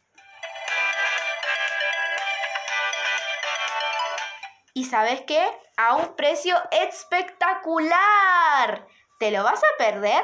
¿Y 4.73 4.85
sabes 4.85 5.23
qué? 5.27 5.45
A 5.75 5.97
un 5.97 6.15
precio 6.15 6.55
espectacular. 6.71 8.87
¿Te 9.19 9.31
lo 9.31 9.43
vas 9.43 9.61
a 9.61 9.77
perder? 9.77 10.23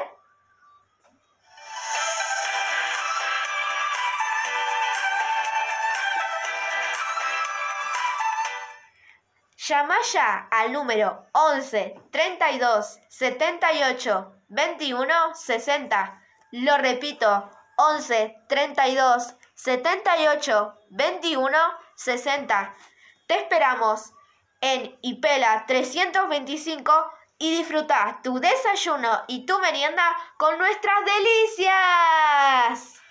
Llama 9.68 9.96
ya 10.14 10.48
al 10.50 10.72
número 10.72 11.26
11 11.32 12.00
32 12.10 13.00
78 13.08 14.32
21 14.48 15.34
60. 15.34 16.22
Lo 16.52 16.78
repito, 16.78 17.50
11 17.76 18.44
32 18.48 19.34
78 19.54 20.74
21 20.88 21.58
60. 21.96 22.74
Te 23.26 23.34
esperamos 23.34 24.14
en 24.62 24.96
Ipela 25.02 25.66
325 25.66 27.12
y 27.38 27.58
disfruta 27.58 28.20
tu 28.22 28.40
desayuno 28.40 29.24
y 29.26 29.44
tu 29.44 29.58
merienda 29.58 30.16
con 30.38 30.56
nuestras 30.56 31.00
delicias. 31.04 33.02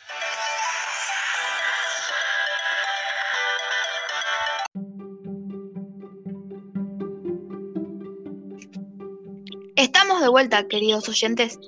Estamos 9.78 10.22
de 10.22 10.28
vuelta, 10.28 10.68
queridos 10.68 11.08
oyentes. 11.08 11.60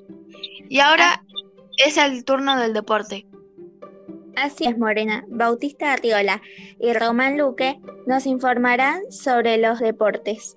Y 0.68 0.80
ahora 0.80 1.24
es 1.76 1.96
el 1.96 2.24
turno 2.24 2.58
del 2.58 2.72
deporte. 2.72 3.28
Así 4.34 4.64
es, 4.64 4.76
Morena. 4.76 5.24
Bautista 5.28 5.92
Arriola 5.92 6.42
y 6.80 6.92
Román 6.92 7.38
Luque 7.38 7.80
nos 8.08 8.26
informarán 8.26 9.12
sobre 9.12 9.58
los 9.58 9.78
deportes. 9.78 10.56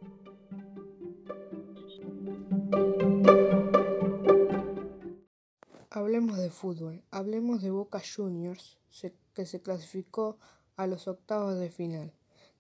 Hablemos 5.92 6.40
de 6.40 6.50
fútbol. 6.50 7.04
Hablemos 7.12 7.62
de 7.62 7.70
Boca 7.70 8.02
Juniors, 8.02 8.80
que 9.36 9.46
se 9.46 9.62
clasificó 9.62 10.40
a 10.76 10.88
los 10.88 11.08
octavos 11.08 11.60
de 11.60 11.70
final, 11.70 12.14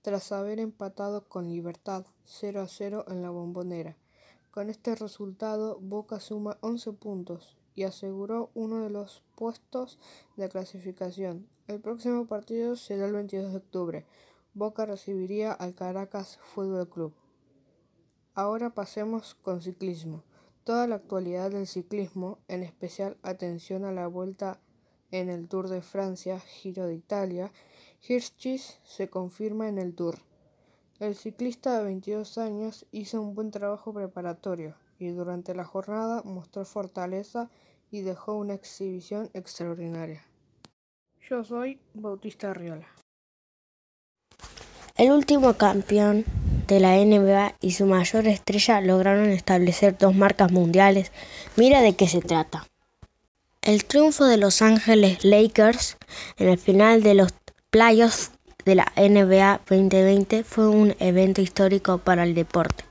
tras 0.03 0.32
haber 0.32 0.60
empatado 0.60 1.27
con 1.27 1.49
Libertad 1.49 2.06
0 2.25 2.62
a 2.62 2.67
0 2.67 3.06
en 3.08 3.23
la 3.23 3.32
bombonera. 3.32 3.97
Con 4.54 4.70
este 4.70 4.94
resultado, 4.94 5.80
Boca 5.82 6.20
suma 6.20 6.60
11 6.62 6.94
puntos 6.94 7.58
y 7.74 7.86
aseguró 7.86 8.52
uno 8.54 8.84
de 8.84 8.92
los 8.92 9.24
puestos 9.34 9.98
de 10.36 10.48
clasificación. 10.48 11.48
El 11.68 11.82
próximo 11.82 12.28
partido 12.28 12.76
será 12.76 13.08
el 13.08 13.13
22 13.13 13.52
de 13.52 13.58
octubre. 13.58 14.06
Boca 14.54 14.86
recibiría 14.86 15.54
al 15.54 15.74
Caracas 15.74 16.38
Fútbol 16.54 16.88
Club. 16.88 17.16
Ahora 18.36 18.76
pasemos 18.76 19.34
con 19.34 19.60
ciclismo. 19.60 20.24
Toda 20.63 20.86
la 20.86 20.98
actualidad 20.98 21.50
del 21.50 21.66
ciclismo, 21.66 22.38
en 22.48 22.62
especial 22.62 23.18
atención 23.24 23.86
a 23.86 23.92
la 23.92 24.06
vuelta 24.06 24.60
en 25.10 25.32
el 25.32 25.48
Tour 25.48 25.68
de 25.68 25.82
Francia, 25.82 26.39
Giro 26.39 26.86
de 26.86 26.94
Italia, 26.94 27.52
Hirschis 28.08 28.78
se 28.84 29.10
confirma 29.10 29.68
en 29.68 29.80
el 29.80 29.96
Tour. 29.96 30.20
El 30.99 31.15
ciclista 31.15 31.77
de 31.77 31.86
22 31.86 32.38
años 32.38 32.86
hizo 32.91 33.19
un 33.19 33.34
buen 33.34 33.49
trabajo 33.49 33.93
preparatorio 33.93 34.75
y 34.99 35.10
durante 35.10 35.56
la 35.56 35.65
jornada 35.65 36.21
mostró 36.23 36.65
fortaleza 36.65 37.49
y 37.91 38.01
dejó 38.01 38.36
una 38.36 38.53
exhibición 38.53 39.29
extraordinaria. 39.34 40.23
Yo 41.29 41.43
soy 41.43 41.79
Bautista 41.95 42.51
Arriola. 42.51 42.88
El 44.95 45.12
último 45.12 45.56
campeón 45.56 46.25
de 46.67 46.79
la 46.79 46.95
NBA 46.95 47.56
y 47.60 47.71
su 47.71 47.88
mayor 47.88 48.27
estrella 48.27 48.79
lograron 48.79 49.29
establecer 49.32 49.97
dos 49.97 50.13
marcas 50.13 50.51
mundiales. 50.51 51.12
Mira 51.56 51.82
de 51.82 51.95
qué 51.95 52.08
se 52.08 52.21
trata. 52.21 52.67
El 53.63 53.86
triunfo 53.86 54.25
de 54.25 54.38
Los 54.38 54.62
Ángeles 54.62 55.25
Lakers 55.25 55.97
en 56.38 56.49
el 56.49 56.60
final 56.60 57.01
de 57.01 57.15
los 57.15 57.34
playoffs 57.71 58.32
de 58.65 58.76
la 58.76 58.91
NBA 58.95 59.62
2020 59.67 60.43
fue 60.43 60.67
un 60.67 60.95
evento 60.99 61.41
histórico 61.41 61.97
para 61.97 62.23
el 62.23 62.34
deporte. 62.34 62.86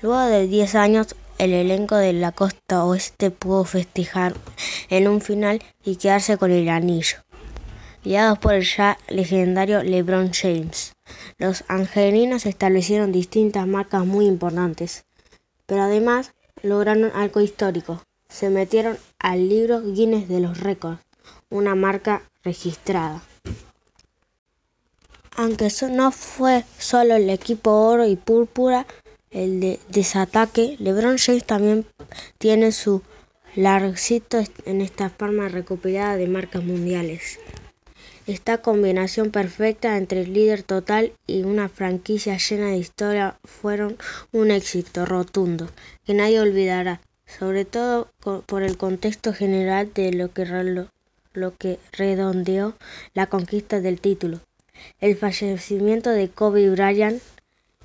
Luego 0.00 0.20
de 0.20 0.46
10 0.46 0.74
años, 0.74 1.16
el 1.38 1.52
elenco 1.52 1.96
de 1.96 2.12
la 2.12 2.32
costa 2.32 2.84
oeste 2.84 3.30
pudo 3.30 3.64
festejar 3.64 4.34
en 4.88 5.08
un 5.08 5.20
final 5.20 5.62
y 5.84 5.96
quedarse 5.96 6.38
con 6.38 6.50
el 6.50 6.68
anillo. 6.68 7.18
Guiados 8.04 8.38
por 8.38 8.54
el 8.54 8.64
ya 8.64 8.98
legendario 9.08 9.82
LeBron 9.82 10.30
James, 10.32 10.92
los 11.38 11.64
angelinos 11.68 12.46
establecieron 12.46 13.12
distintas 13.12 13.66
marcas 13.66 14.04
muy 14.04 14.26
importantes, 14.26 15.06
pero 15.66 15.82
además 15.82 16.34
lograron 16.62 17.10
algo 17.14 17.40
histórico. 17.40 18.02
Se 18.28 18.50
metieron 18.50 18.98
al 19.18 19.48
libro 19.48 19.80
Guinness 19.80 20.28
de 20.28 20.40
los 20.40 20.60
récords, 20.60 21.00
una 21.50 21.74
marca 21.74 22.22
registrada. 22.42 23.22
Aunque 25.36 25.66
eso 25.66 25.88
no 25.88 26.12
fue 26.12 26.64
solo 26.78 27.16
el 27.16 27.28
equipo 27.28 27.70
oro 27.72 28.06
y 28.06 28.14
púrpura, 28.14 28.86
el 29.32 29.58
de 29.58 29.80
desataque, 29.88 30.76
LeBron 30.78 31.18
James 31.18 31.44
también 31.44 31.86
tiene 32.38 32.70
su 32.70 33.02
largito 33.56 34.40
en 34.64 34.80
esta 34.80 35.10
forma 35.10 35.48
recopilada 35.48 36.16
de 36.16 36.28
marcas 36.28 36.62
mundiales. 36.62 37.40
Esta 38.28 38.58
combinación 38.58 39.32
perfecta 39.32 39.96
entre 39.96 40.20
el 40.20 40.32
líder 40.32 40.62
total 40.62 41.12
y 41.26 41.42
una 41.42 41.68
franquicia 41.68 42.38
llena 42.38 42.68
de 42.68 42.78
historia 42.78 43.36
fueron 43.42 43.98
un 44.30 44.52
éxito 44.52 45.04
rotundo 45.04 45.68
que 46.06 46.14
nadie 46.14 46.38
olvidará, 46.38 47.00
sobre 47.26 47.64
todo 47.64 48.08
por 48.46 48.62
el 48.62 48.76
contexto 48.76 49.32
general 49.32 49.92
de 49.92 50.12
lo 50.12 50.32
que 51.56 51.78
redondeó 51.92 52.74
la 53.14 53.26
conquista 53.26 53.80
del 53.80 54.00
título. 54.00 54.40
El 55.00 55.16
fallecimiento 55.16 56.10
de 56.10 56.28
Kobe 56.28 56.70
Bryant 56.70 57.22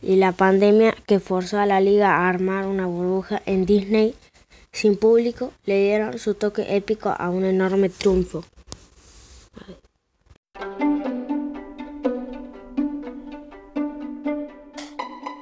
y 0.01 0.15
la 0.15 0.31
pandemia 0.31 0.95
que 1.05 1.19
forzó 1.19 1.59
a 1.59 1.65
la 1.65 1.81
liga 1.81 2.15
a 2.15 2.29
armar 2.29 2.65
una 2.65 2.85
burbuja 2.85 3.41
en 3.45 3.65
Disney 3.65 4.15
sin 4.71 4.97
público 4.97 5.51
le 5.65 5.83
dieron 5.83 6.19
su 6.19 6.35
toque 6.35 6.75
épico 6.75 7.13
a 7.17 7.29
un 7.29 7.45
enorme 7.45 7.89
triunfo. 7.89 8.43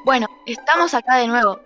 Bueno, 0.06 0.28
estamos 0.46 0.94
acá 0.94 1.18
de 1.18 1.28
nuevo. 1.28 1.60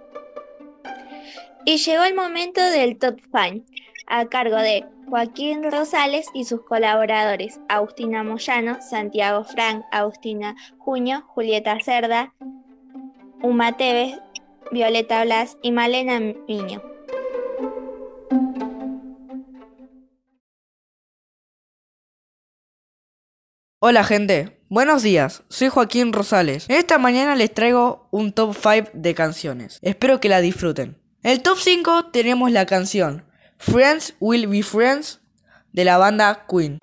Y 1.63 1.77
llegó 1.77 2.03
el 2.03 2.15
momento 2.15 2.59
del 2.59 2.97
Top 2.97 3.19
5, 3.31 3.65
a 4.07 4.25
cargo 4.25 4.57
de 4.57 4.83
Joaquín 5.11 5.69
Rosales 5.69 6.27
y 6.33 6.45
sus 6.45 6.61
colaboradores, 6.61 7.59
Agustina 7.67 8.23
Moyano, 8.23 8.81
Santiago 8.81 9.43
Frank, 9.43 9.83
Agustina 9.91 10.55
Junio, 10.77 11.25
Julieta 11.27 11.77
Cerda, 11.83 12.33
Uma 13.43 13.75
Tevez, 13.75 14.17
Violeta 14.71 15.25
Blas 15.25 15.57
y 15.61 15.73
Malena 15.73 16.17
Miño. 16.47 16.81
Hola 23.79 24.05
gente, 24.05 24.61
buenos 24.69 25.03
días, 25.03 25.43
soy 25.49 25.67
Joaquín 25.67 26.13
Rosales. 26.13 26.67
Esta 26.69 26.99
mañana 26.99 27.35
les 27.35 27.53
traigo 27.53 28.07
un 28.11 28.31
top 28.31 28.55
5 28.55 28.91
de 28.93 29.13
canciones. 29.13 29.77
Espero 29.81 30.21
que 30.21 30.29
la 30.29 30.39
disfruten. 30.39 31.01
En 31.21 31.31
el 31.31 31.41
top 31.41 31.57
5 31.57 32.11
tenemos 32.11 32.49
la 32.49 32.65
canción 32.65 33.29
Friends 33.61 34.15
Will 34.19 34.47
Be 34.47 34.63
Friends 34.63 35.19
de 35.71 35.83
la 35.85 35.99
banda 35.99 36.45
Queen. 36.47 36.79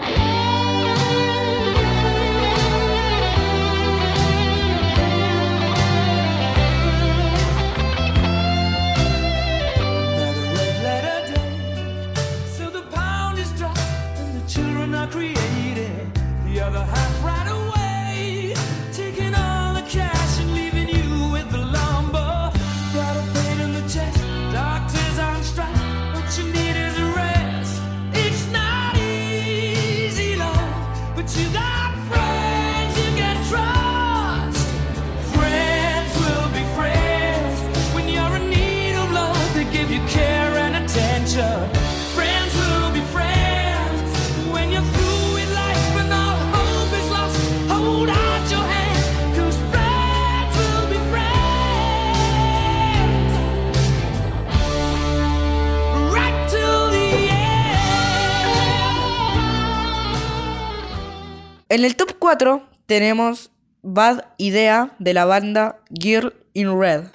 En 61.70 61.85
el 61.85 61.96
top 61.96 62.14
4 62.18 62.62
tenemos 62.87 63.50
Bad 63.83 64.24
Idea 64.38 64.96
de 64.98 65.12
la 65.12 65.26
banda 65.26 65.81
Girl 65.90 66.33
in 66.54 66.81
Red. 66.81 67.09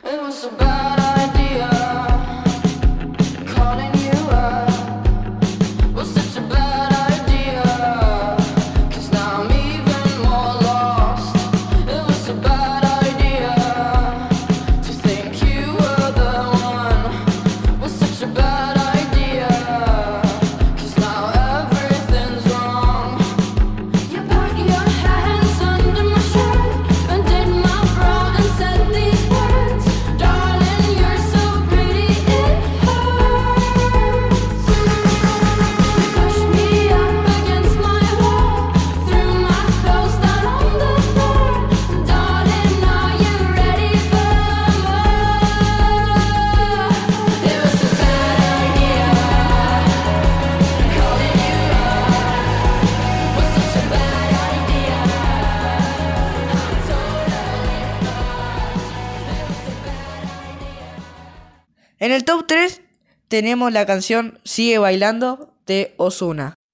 En 62.04 62.12
el 62.12 62.26
top 62.26 62.46
3 62.48 62.82
tenemos 63.30 63.72
la 63.72 63.86
canción 63.86 64.38
Sigue 64.44 64.78
bailando 64.78 65.54
de 65.66 65.94
Osuna. 65.96 66.54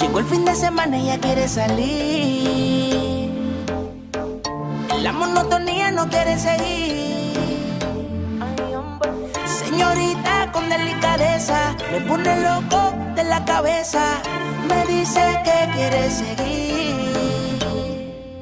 Llegó 0.00 0.18
el 0.20 0.24
fin 0.24 0.46
de 0.46 0.54
semana 0.54 0.96
y 0.96 1.08
ya 1.08 1.20
quiere 1.20 1.48
salir. 1.48 3.30
la 5.02 5.12
monotonía 5.12 5.90
no 5.90 6.08
quiere 6.08 6.38
seguir. 6.38 7.34
Señorita 9.44 10.50
con 10.50 10.66
delicadeza, 10.70 11.76
me 11.92 12.00
pone 12.00 12.40
loco 12.40 13.13
cabeza, 13.44 14.22
me 14.68 14.86
dice 14.86 15.20
que 15.44 15.70
quiere 15.74 16.10
seguir. 16.10 17.58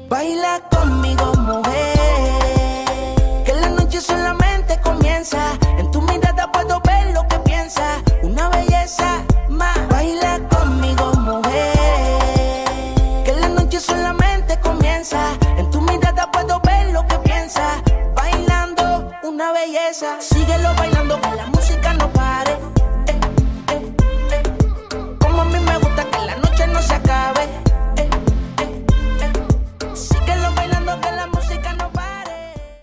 Baila 0.07 0.61
conmigo, 0.69 1.33
mujer, 1.35 2.85
que 3.45 3.53
la 3.53 3.69
noche 3.69 4.01
solamente 4.01 4.79
comienza. 4.81 5.57
En 5.77 5.89
tu 5.91 6.01
mirada 6.01 6.51
puedo 6.51 6.79
ver 6.81 7.13
lo 7.13 7.27
que 7.27 7.39
piensa, 7.39 8.01
una 8.21 8.49
belleza 8.49 9.23
más. 9.49 9.77
Baila 9.89 10.39
conmigo, 10.49 11.13
mujer, 11.15 12.63
que 13.25 13.33
la 13.33 13.49
noche 13.49 13.79
solamente 13.79 14.59
comienza. 14.59 15.19
En 15.57 15.69
tu 15.71 15.81
mirada 15.81 16.29
puedo 16.31 16.59
ver 16.61 16.91
lo 16.91 17.05
que 17.07 17.17
piensa, 17.19 17.81
bailando 18.15 19.09
una 19.23 19.51
belleza. 19.51 20.17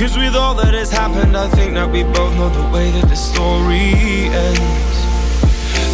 Cause 0.00 0.16
with 0.16 0.34
all 0.34 0.54
that 0.54 0.72
has 0.72 0.90
happened, 0.90 1.36
I 1.36 1.46
think 1.48 1.74
that 1.74 1.90
we 1.90 2.04
both 2.04 2.32
know 2.32 2.48
the 2.48 2.66
way 2.72 2.90
that 2.90 3.04
the 3.10 3.14
story 3.14 4.32
ends. 4.32 4.96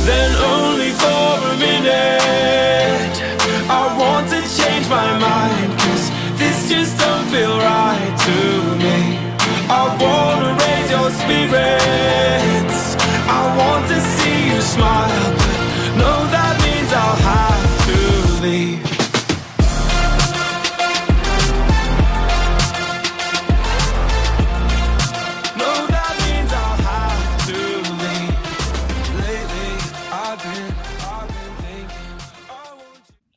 Then 0.07 0.31
only 0.47 0.95
for 0.95 1.27
a 1.51 1.57
minute 1.59 3.19
I 3.67 3.83
want 3.99 4.31
to 4.31 4.39
change 4.47 4.87
my 4.87 5.11
mind 5.19 5.75
Cause 5.83 6.07
this 6.39 6.71
just 6.71 6.95
don't 7.03 7.27
feel 7.35 7.59
right 7.59 8.15
to 8.31 8.39
me. 8.79 9.19
I 9.67 9.91
wanna 9.99 10.55
raise 10.55 10.89
your 10.95 11.11
spirits. 11.11 12.95
I 13.27 13.43
want 13.59 13.91
to 13.91 13.99
see 13.99 14.55
you 14.55 14.61
smile 14.63 15.35
But 15.35 15.59
no, 15.99 16.13
that 16.31 16.55
means 16.63 16.93
I'll 16.95 17.23
have 17.27 17.71
to 17.91 17.99
leave 18.47 18.86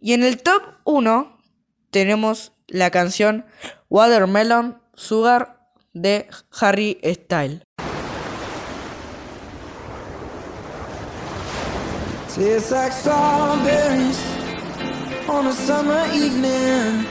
Y 0.09 0.13
en 0.13 0.23
el 0.23 0.41
top 0.41 0.63
1 0.85 1.37
tenemos 1.91 2.53
la 2.65 2.89
canción 2.89 3.45
Watermelon 3.91 4.81
Sugar 4.95 5.59
de 5.93 6.27
Harry 6.59 6.99
Styles. 7.03 7.61
Tastes 12.33 12.71
like 12.71 12.91
strawberries 12.91 14.19
on 15.27 15.45
a 15.45 15.53
summer 15.53 16.03
evening, 16.11 17.05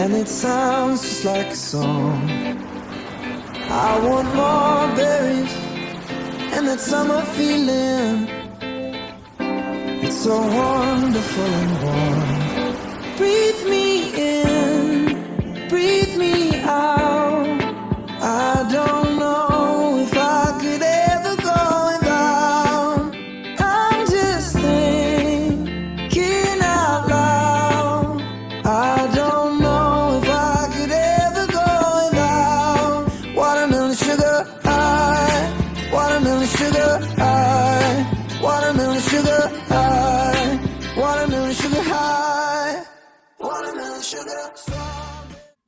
and 0.00 0.14
it 0.14 0.28
sounds 0.28 1.02
just 1.02 1.26
like 1.26 1.48
a 1.48 1.54
song. 1.54 2.26
I 3.68 4.00
want 4.02 4.34
more 4.34 4.88
berries 4.96 5.52
and 6.54 6.66
that 6.68 6.80
summer 6.80 7.20
feeling. 7.36 8.47
It's 10.02 10.16
so 10.24 10.38
wonderful 10.40 11.44
and 11.44 11.82
warm. 11.84 13.16
Breathe 13.16 13.66
me 13.68 14.12
in, 14.14 15.68
breathe 15.68 16.16
me 16.16 16.60
out. 16.62 17.27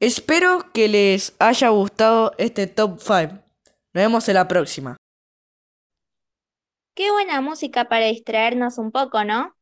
Espero 0.00 0.72
que 0.72 0.88
les 0.88 1.34
haya 1.38 1.68
gustado 1.68 2.32
este 2.38 2.66
top 2.66 2.98
5. 3.00 3.34
Nos 3.92 4.02
vemos 4.04 4.28
en 4.28 4.34
la 4.34 4.48
próxima. 4.48 4.96
Qué 6.94 7.10
buena 7.10 7.40
música 7.42 7.88
para 7.88 8.06
distraernos 8.06 8.78
un 8.78 8.92
poco, 8.92 9.24
¿no? 9.24 9.54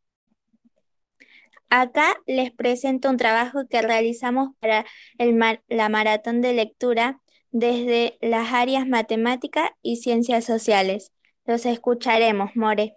Acá 1.70 2.16
les 2.26 2.50
presento 2.52 3.10
un 3.10 3.16
trabajo 3.16 3.66
que 3.68 3.82
realizamos 3.82 4.50
para 4.60 4.86
el 5.18 5.34
mar- 5.34 5.62
la 5.68 5.88
maratón 5.88 6.40
de 6.40 6.54
lectura 6.54 7.20
desde 7.50 8.16
las 8.20 8.52
áreas 8.52 8.86
matemática 8.86 9.76
y 9.82 9.96
ciencias 9.96 10.44
sociales. 10.44 11.12
Los 11.44 11.66
escucharemos, 11.66 12.54
More. 12.54 12.96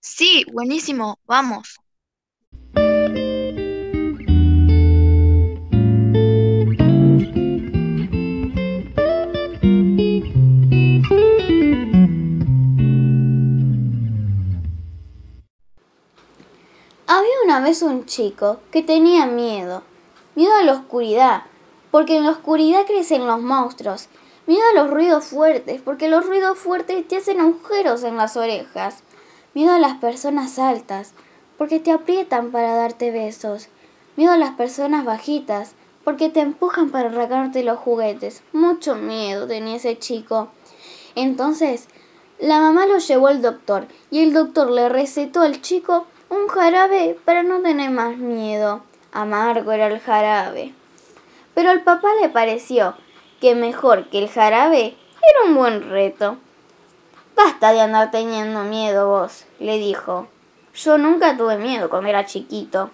Sí, 0.00 0.44
buenísimo, 0.52 1.18
vamos. 1.24 1.81
Había 17.14 17.42
una 17.44 17.60
vez 17.60 17.82
un 17.82 18.06
chico 18.06 18.60
que 18.70 18.82
tenía 18.82 19.26
miedo, 19.26 19.82
miedo 20.34 20.54
a 20.54 20.62
la 20.62 20.72
oscuridad, 20.72 21.42
porque 21.90 22.16
en 22.16 22.24
la 22.24 22.30
oscuridad 22.30 22.86
crecen 22.86 23.26
los 23.26 23.38
monstruos, 23.38 24.08
miedo 24.46 24.62
a 24.70 24.80
los 24.80 24.90
ruidos 24.90 25.26
fuertes, 25.26 25.82
porque 25.82 26.08
los 26.08 26.24
ruidos 26.24 26.58
fuertes 26.58 27.06
te 27.06 27.18
hacen 27.18 27.38
agujeros 27.38 28.02
en 28.04 28.16
las 28.16 28.38
orejas, 28.38 29.02
miedo 29.52 29.74
a 29.74 29.78
las 29.78 29.98
personas 29.98 30.58
altas, 30.58 31.12
porque 31.58 31.80
te 31.80 31.92
aprietan 31.92 32.50
para 32.50 32.74
darte 32.74 33.10
besos, 33.10 33.68
miedo 34.16 34.32
a 34.32 34.38
las 34.38 34.54
personas 34.54 35.04
bajitas, 35.04 35.72
porque 36.04 36.30
te 36.30 36.40
empujan 36.40 36.88
para 36.88 37.10
arrancarte 37.10 37.62
los 37.62 37.78
juguetes. 37.78 38.42
Mucho 38.54 38.94
miedo 38.94 39.46
tenía 39.46 39.76
ese 39.76 39.98
chico. 39.98 40.48
Entonces, 41.14 41.88
la 42.38 42.58
mamá 42.58 42.86
lo 42.86 42.96
llevó 42.96 43.26
al 43.26 43.42
doctor 43.42 43.86
y 44.10 44.20
el 44.20 44.32
doctor 44.32 44.70
le 44.70 44.88
recetó 44.88 45.42
al 45.42 45.60
chico 45.60 46.06
un 46.32 46.48
jarabe 46.48 47.18
para 47.26 47.42
no 47.42 47.60
tener 47.60 47.90
más 47.90 48.16
miedo. 48.16 48.80
Amargo 49.12 49.70
era 49.72 49.88
el 49.88 50.00
jarabe. 50.00 50.72
Pero 51.52 51.68
al 51.68 51.82
papá 51.82 52.08
le 52.22 52.30
pareció 52.30 52.94
que 53.38 53.54
mejor 53.54 54.08
que 54.08 54.18
el 54.18 54.30
jarabe 54.30 54.96
era 55.20 55.46
un 55.46 55.54
buen 55.54 55.90
reto. 55.90 56.38
Basta 57.36 57.72
de 57.72 57.82
andar 57.82 58.10
teniendo 58.10 58.64
miedo 58.64 59.08
vos, 59.08 59.44
le 59.58 59.76
dijo. 59.76 60.26
Yo 60.74 60.96
nunca 60.96 61.36
tuve 61.36 61.58
miedo 61.58 61.90
cuando 61.90 62.08
era 62.08 62.24
chiquito. 62.24 62.90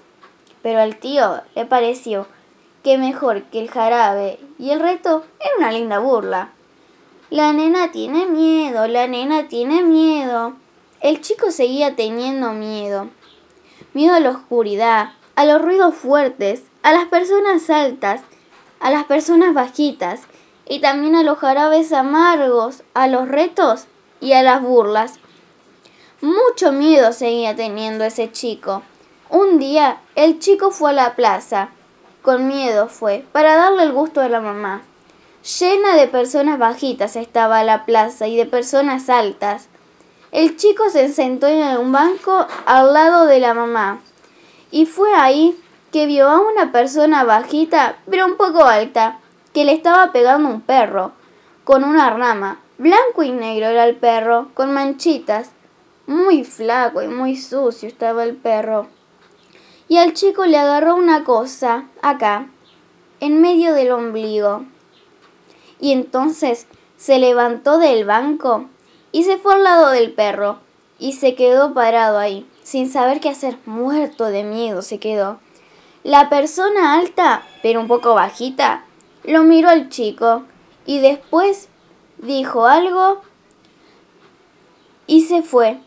Pero 0.63 0.81
al 0.81 0.97
tío 0.97 1.41
le 1.55 1.65
pareció 1.65 2.27
que 2.83 2.99
mejor 2.99 3.45
que 3.45 3.61
el 3.61 3.71
jarabe 3.71 4.41
y 4.59 4.71
el 4.71 4.81
reto 4.81 5.25
era 5.39 5.53
una 5.59 5.71
linda 5.71 6.01
burla. 6.01 6.51
La 7.31 7.53
nena 7.53 7.93
tiene 7.93 8.27
miedo, 8.27 8.89
la 8.89 9.07
nena 9.07 9.47
tiene 9.47 9.85
miedo. 9.85 10.55
El 11.01 11.21
chico 11.21 11.53
seguía 11.53 11.95
teniendo 11.95 12.53
miedo. 12.53 13.09
Miedo 13.95 14.15
a 14.15 14.21
la 14.21 14.31
oscuridad, 14.31 15.11
a 15.35 15.45
los 15.45 15.63
ruidos 15.63 15.95
fuertes, 15.95 16.63
a 16.83 16.93
las 16.93 17.07
personas 17.07 17.71
altas, 17.71 18.23
a 18.81 18.91
las 18.91 19.05
personas 19.05 19.55
bajitas 19.55 20.23
y 20.67 20.81
también 20.81 21.17
a 21.17 21.23
los 21.23 21.39
jarabes 21.39 21.93
amargos, 21.93 22.83
a 22.95 23.07
los 23.07 23.29
retos 23.29 23.87
y 24.21 24.33
a 24.33 24.43
las 24.43 24.63
burlas. 24.63 25.15
Mucho 26.21 26.73
miedo 26.73 27.13
seguía 27.13 27.55
teniendo 27.55 28.05
ese 28.05 28.33
chico. 28.33 28.83
Un 29.31 29.59
día 29.59 30.01
el 30.17 30.39
chico 30.39 30.71
fue 30.71 30.91
a 30.91 30.95
la 30.95 31.15
plaza. 31.15 31.71
Con 32.23 32.49
miedo 32.49 32.89
fue, 32.89 33.25
para 33.31 33.57
darle 33.57 33.85
el 33.85 33.93
gusto 33.93 34.21
a 34.21 34.29
la 34.29 34.41
mamá. 34.41 34.83
Llena 35.61 35.95
de 35.95 36.09
personas 36.09 36.59
bajitas 36.59 37.17
estaba 37.17 37.63
la 37.63 37.87
plaza 37.87 38.27
y 38.27 38.37
de 38.37 38.47
personas 38.47 39.09
altas. 39.09 39.69
El 40.31 40.57
chico 40.57 40.91
se 40.91 41.09
sentó 41.09 41.47
en 41.47 41.79
un 41.79 41.91
banco 41.91 42.47
al 42.67 42.93
lado 42.93 43.25
de 43.25 43.41
la 43.41 43.55
mamá. 43.55 44.01
Y 44.71 44.85
fue 44.85 45.15
ahí 45.15 45.59
que 45.91 46.05
vio 46.05 46.29
a 46.29 46.41
una 46.41 46.71
persona 46.71 47.25
bajita, 47.25 47.97
pero 48.11 48.27
un 48.27 48.37
poco 48.37 48.65
alta, 48.65 49.21
que 49.55 49.65
le 49.65 49.73
estaba 49.73 50.13
pegando 50.13 50.51
un 50.51 50.61
perro, 50.61 51.13
con 51.65 51.83
una 51.83 52.11
rama. 52.11 52.61
Blanco 52.77 53.23
y 53.23 53.31
negro 53.31 53.67
era 53.67 53.87
el 53.87 53.97
perro, 53.97 54.49
con 54.53 54.75
manchitas. 54.75 55.51
Muy 56.07 56.45
flaco 56.45 57.03
y 57.03 57.09
muy 57.09 57.37
sucio 57.37 57.89
estaba 57.89 58.25
el 58.25 58.37
perro. 58.37 58.87
Y 59.89 59.97
al 59.97 60.13
chico 60.13 60.45
le 60.45 60.59
agarró 60.59 60.95
una 60.95 61.25
cosa, 61.25 61.85
acá, 62.03 62.49
en 63.21 63.41
medio 63.41 63.73
del 63.73 63.93
ombligo. 63.93 64.67
Y 65.81 65.93
entonces 65.93 66.67
se 66.99 67.19
levantó 67.19 67.79
del 67.79 68.05
banco 68.05 68.67
y 69.13 69.25
se 69.25 69.39
fue 69.39 69.55
al 69.55 69.65
lado 69.65 69.91
del 69.91 70.13
perro 70.13 70.59
y 70.99 71.13
se 71.13 71.35
quedó 71.35 71.75
parado 71.75 72.19
ahí, 72.19 72.47
sin 72.63 72.91
saber 72.91 73.21
qué 73.21 73.29
hacer, 73.29 73.59
muerto 73.67 74.27
de 74.27 74.45
miedo 74.45 74.83
se 74.83 74.99
quedó. 74.99 75.39
La 76.05 76.29
persona 76.29 76.95
alta, 76.95 77.43
pero 77.63 77.81
un 77.81 77.89
poco 77.89 78.15
bajita, 78.15 78.85
lo 79.25 79.43
miró 79.43 79.69
al 79.69 79.89
chico 79.89 80.45
y 80.87 81.01
después 81.01 81.69
dijo 82.19 82.67
algo 82.67 83.21
y 85.07 85.23
se 85.23 85.43
fue. 85.43 85.79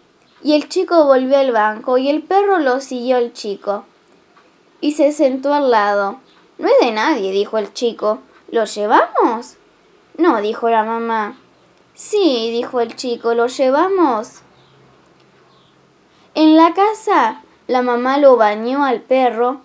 Y 0.43 0.53
el 0.53 0.69
chico 0.69 1.05
volvió 1.05 1.38
al 1.38 1.51
banco 1.51 1.97
y 1.97 2.10
el 2.10 2.23
perro 2.23 2.60
lo 2.60 2.81
siguió 2.81 3.17
al 3.17 3.34
chico 3.34 3.86
y 4.81 4.93
se 4.93 5.12
sentó 5.12 5.53
al 5.53 5.71
lado. 5.71 6.19
No 6.57 6.67
es 6.67 6.73
de 6.81 6.91
nadie, 6.91 7.31
dijo 7.31 7.57
el 7.57 7.73
chico. 7.73 8.19
¿Lo 8.51 8.65
llevamos? 8.65 9.57
No, 10.17 10.41
dijo 10.41 10.69
la 10.69 10.84
mamá. 10.84 11.38
Sí, 11.93 12.49
dijo 12.51 12.80
el 12.80 12.95
chico, 12.95 13.34
¿lo 13.34 13.47
llevamos? 13.47 14.41
En 16.34 16.56
la 16.56 16.73
casa, 16.73 17.43
la 17.67 17.82
mamá 17.82 18.17
lo 18.17 18.38
bañó 18.38 18.86
al 18.86 19.01
perro, 19.01 19.62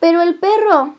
pero 0.00 0.22
el 0.22 0.36
perro 0.36 0.94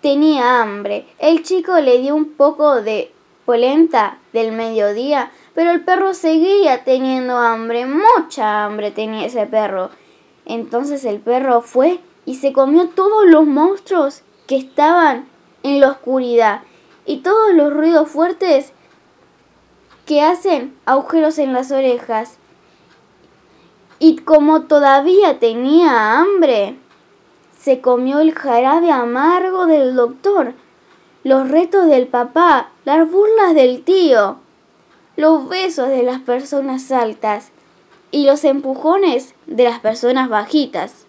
tenía 0.00 0.60
hambre. 0.60 1.06
El 1.18 1.42
chico 1.42 1.78
le 1.80 1.98
dio 1.98 2.14
un 2.14 2.32
poco 2.32 2.82
de 2.82 3.12
polenta 3.44 4.18
del 4.32 4.52
mediodía, 4.52 5.30
pero 5.54 5.70
el 5.70 5.84
perro 5.84 6.12
seguía 6.12 6.84
teniendo 6.84 7.36
hambre, 7.38 7.86
mucha 7.86 8.64
hambre 8.64 8.90
tenía 8.90 9.26
ese 9.26 9.46
perro. 9.46 9.90
Entonces 10.44 11.04
el 11.04 11.20
perro 11.20 11.62
fue 11.62 12.00
y 12.24 12.34
se 12.34 12.52
comió 12.52 12.88
todos 12.88 13.24
los 13.26 13.46
monstruos 13.46 14.22
que 14.46 14.56
estaban 14.56 15.28
en 15.62 15.80
la 15.80 15.90
oscuridad 15.92 16.62
y 17.06 17.18
todos 17.18 17.54
los 17.54 17.72
ruidos 17.72 18.08
fuertes 18.08 18.72
que 20.04 20.22
hacen 20.22 20.76
agujeros 20.84 21.38
en 21.38 21.52
las 21.52 21.70
orejas. 21.70 22.38
Y 23.98 24.16
como 24.18 24.62
todavía 24.62 25.38
tenía 25.38 26.18
hambre, 26.18 26.76
se 27.58 27.80
comió 27.80 28.20
el 28.20 28.34
jarabe 28.34 28.90
amargo 28.90 29.66
del 29.66 29.94
doctor, 29.94 30.54
los 31.24 31.48
retos 31.48 31.86
del 31.86 32.06
papá, 32.06 32.70
las 32.84 33.10
burlas 33.10 33.54
del 33.54 33.82
tío, 33.82 34.36
los 35.16 35.48
besos 35.48 35.88
de 35.88 36.02
las 36.02 36.20
personas 36.20 36.92
altas 36.92 37.50
y 38.10 38.26
los 38.26 38.44
empujones 38.44 39.34
de 39.46 39.64
las 39.64 39.80
personas 39.80 40.28
bajitas. 40.28 41.06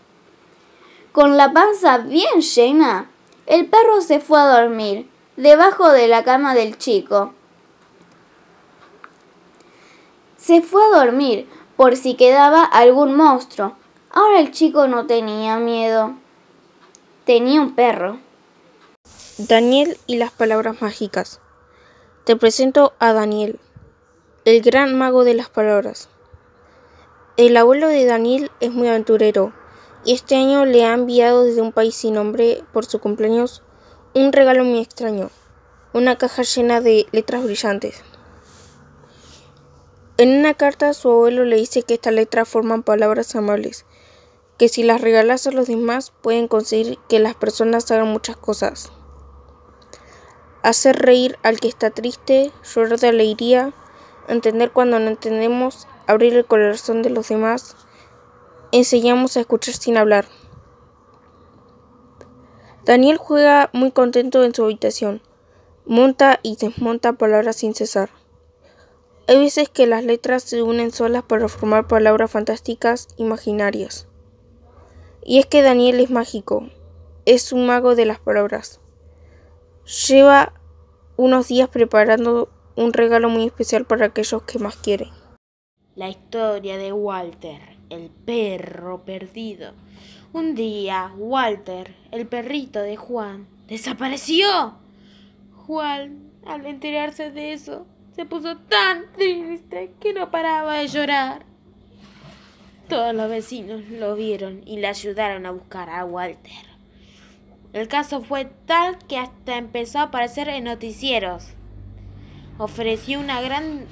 Con 1.12 1.38
la 1.38 1.52
panza 1.52 1.98
bien 1.98 2.42
llena, 2.42 3.10
el 3.46 3.68
perro 3.68 4.02
se 4.02 4.20
fue 4.20 4.40
a 4.40 4.62
dormir 4.62 5.08
debajo 5.38 5.92
de 5.92 6.08
la 6.08 6.24
cama 6.24 6.56
del 6.56 6.78
chico. 6.78 7.34
Se 10.36 10.62
fue 10.62 10.82
a 10.84 10.98
dormir 10.98 11.48
por 11.76 11.96
si 11.96 12.16
quedaba 12.16 12.64
algún 12.64 13.16
monstruo. 13.16 13.76
Ahora 14.10 14.40
el 14.40 14.52
chico 14.52 14.88
no 14.88 15.06
tenía 15.06 15.58
miedo. 15.58 16.16
Tenía 17.26 17.62
un 17.62 17.76
perro. 17.76 18.20
Daniel 19.38 19.98
y 20.08 20.18
las 20.18 20.32
palabras 20.32 20.82
mágicas. 20.82 21.40
Te 22.24 22.36
presento 22.36 22.94
a 22.98 23.14
Daniel, 23.14 23.60
el 24.44 24.62
gran 24.62 24.98
mago 24.98 25.24
de 25.24 25.36
las 25.36 25.50
palabras. 25.50 26.10
El 27.38 27.56
abuelo 27.56 27.88
de 27.88 28.06
Daniel 28.06 28.50
es 28.60 28.72
muy 28.72 28.88
aventurero 28.88 29.54
y 30.04 30.14
este 30.14 30.36
año 30.36 30.66
le 30.66 30.86
ha 30.86 30.94
enviado 30.94 31.44
desde 31.44 31.62
un 31.62 31.72
país 31.72 31.94
sin 31.94 32.16
nombre 32.16 32.64
por 32.74 32.86
su 32.86 33.00
cumpleaños 33.00 33.62
un 34.18 34.34
regalo 34.34 34.64
muy 34.64 34.80
extraño, 34.80 35.30
una 35.94 36.18
caja 36.18 36.42
llena 36.42 36.82
de 36.82 37.06
letras 37.12 37.44
brillantes. 37.44 38.02
En 40.18 40.40
una 40.40 40.56
carta 40.56 40.94
su 40.96 41.12
abuelo 41.12 41.46
le 41.46 41.58
dice 41.58 41.84
que 41.84 41.94
estas 41.94 42.14
letras 42.14 42.50
forman 42.50 42.82
palabras 42.82 43.36
amables, 43.36 43.86
que 44.58 44.70
si 44.70 44.82
las 44.82 45.02
regalas 45.02 45.46
a 45.46 45.52
los 45.52 45.68
demás 45.68 46.12
pueden 46.24 46.48
conseguir 46.48 46.98
que 47.08 47.20
las 47.20 47.36
personas 47.36 47.92
hagan 47.92 48.08
muchas 48.08 48.38
cosas. 48.38 48.92
Hacer 50.64 50.98
reír 50.98 51.38
al 51.44 51.60
que 51.60 51.68
está 51.68 51.92
triste, 51.92 52.52
llorar 52.74 53.00
de 53.00 53.10
alegría, 53.10 53.72
entender 54.28 54.72
cuando 54.72 54.98
no 54.98 55.10
entendemos, 55.10 55.88
abrir 56.08 56.34
el 56.34 56.46
corazón 56.46 57.04
de 57.04 57.12
los 57.12 57.28
demás, 57.28 57.76
enseñamos 58.72 59.38
a 59.38 59.42
escuchar 59.42 59.76
sin 59.76 59.96
hablar. 59.96 60.26
Daniel 62.88 63.18
juega 63.18 63.70
muy 63.74 63.92
contento 63.92 64.46
en 64.46 64.56
su 64.56 64.64
habitación, 64.64 65.22
monta 65.86 66.40
y 66.42 66.56
desmonta 66.56 67.12
palabras 67.12 67.58
sin 67.58 67.76
cesar. 67.76 68.12
Hay 69.28 69.38
veces 69.40 69.68
que 69.68 69.88
las 69.88 70.06
letras 70.06 70.44
se 70.44 70.64
unen 70.64 70.92
solas 70.92 71.24
para 71.24 71.50
formar 71.50 71.90
palabras 71.90 72.32
fantásticas 72.32 73.10
imaginarias. 73.18 74.08
Y 75.22 75.38
es 75.40 75.46
que 75.46 75.64
Daniel 75.64 76.00
es 76.00 76.10
mágico, 76.10 76.70
es 77.26 77.52
un 77.52 77.66
mago 77.66 77.94
de 77.94 78.06
las 78.06 78.20
palabras. 78.20 78.80
Lleva 80.08 80.54
unos 81.18 81.50
días 81.50 81.68
preparando 81.68 82.48
un 82.78 82.94
regalo 82.94 83.28
muy 83.28 83.48
especial 83.48 83.84
para 83.84 84.06
aquellos 84.06 84.44
que 84.44 84.60
más 84.60 84.78
quieren. 84.78 85.10
La 85.96 86.08
historia 86.08 86.78
de 86.78 86.94
Walter, 86.94 87.60
el 87.90 88.10
perro 88.12 89.04
perdido. 89.04 89.74
Un 90.38 90.54
día, 90.54 91.12
Walter, 91.18 91.96
el 92.12 92.28
perrito 92.28 92.80
de 92.80 92.96
Juan, 92.96 93.48
desapareció. 93.66 94.76
Juan, 95.66 96.30
al 96.46 96.68
enterarse 96.68 97.32
de 97.32 97.54
eso, 97.54 97.88
se 98.16 98.24
puso 98.24 98.56
tan 98.56 99.12
triste 99.14 99.96
que 100.00 100.14
no 100.14 100.30
paraba 100.30 100.78
de 100.78 100.90
llorar. 100.90 101.44
Todos 102.88 103.16
los 103.16 103.28
vecinos 103.32 103.82
lo 103.90 104.14
vieron 104.14 104.62
y 104.64 104.78
le 104.78 104.86
ayudaron 104.86 105.48
a 105.48 105.52
buscar 105.52 105.90
a 105.90 106.06
Walter. 106.06 106.68
El 107.74 107.88
caso 107.88 108.22
fue 108.22 108.46
tal 108.68 109.00
que 109.08 109.18
hasta 109.18 109.58
empezó 109.58 109.98
a 109.98 110.04
aparecer 110.04 110.50
en 110.50 110.66
noticieros. 110.66 111.48
Ofreció 112.60 113.20
una 113.20 113.42
gran 113.42 113.86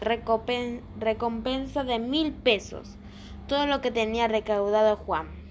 recompensa 0.00 1.84
de 1.84 2.00
mil 2.00 2.32
pesos, 2.32 2.96
todo 3.46 3.68
lo 3.68 3.80
que 3.80 3.92
tenía 3.92 4.26
recaudado 4.26 4.96
Juan. 4.96 5.41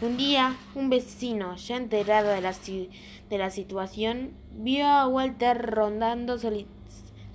Un 0.00 0.16
día, 0.16 0.56
un 0.74 0.90
vecino, 0.90 1.56
ya 1.56 1.76
enterado 1.76 2.28
de 2.30 2.40
la, 2.40 2.54
de 3.28 3.38
la 3.38 3.50
situación, 3.50 4.32
vio 4.52 4.86
a 4.86 5.08
Walter 5.08 5.58
rondando 5.58 6.38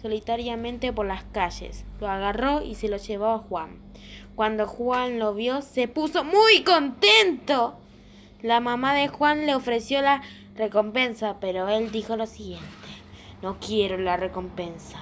solitariamente 0.01 0.93
por 0.93 1.05
las 1.05 1.23
calles. 1.25 1.85
Lo 1.99 2.07
agarró 2.07 2.61
y 2.61 2.75
se 2.75 2.87
lo 2.87 2.97
llevó 2.97 3.27
a 3.27 3.39
Juan. 3.39 3.79
Cuando 4.35 4.65
Juan 4.65 5.19
lo 5.19 5.33
vio, 5.33 5.61
se 5.61 5.87
puso 5.87 6.23
muy 6.23 6.63
contento. 6.63 7.75
La 8.41 8.59
mamá 8.59 8.93
de 8.93 9.07
Juan 9.07 9.45
le 9.45 9.55
ofreció 9.55 10.01
la 10.01 10.21
recompensa, 10.55 11.37
pero 11.39 11.69
él 11.69 11.91
dijo 11.91 12.15
lo 12.15 12.25
siguiente. 12.27 12.67
No 13.41 13.57
quiero 13.59 13.97
la 13.97 14.17
recompensa. 14.17 14.99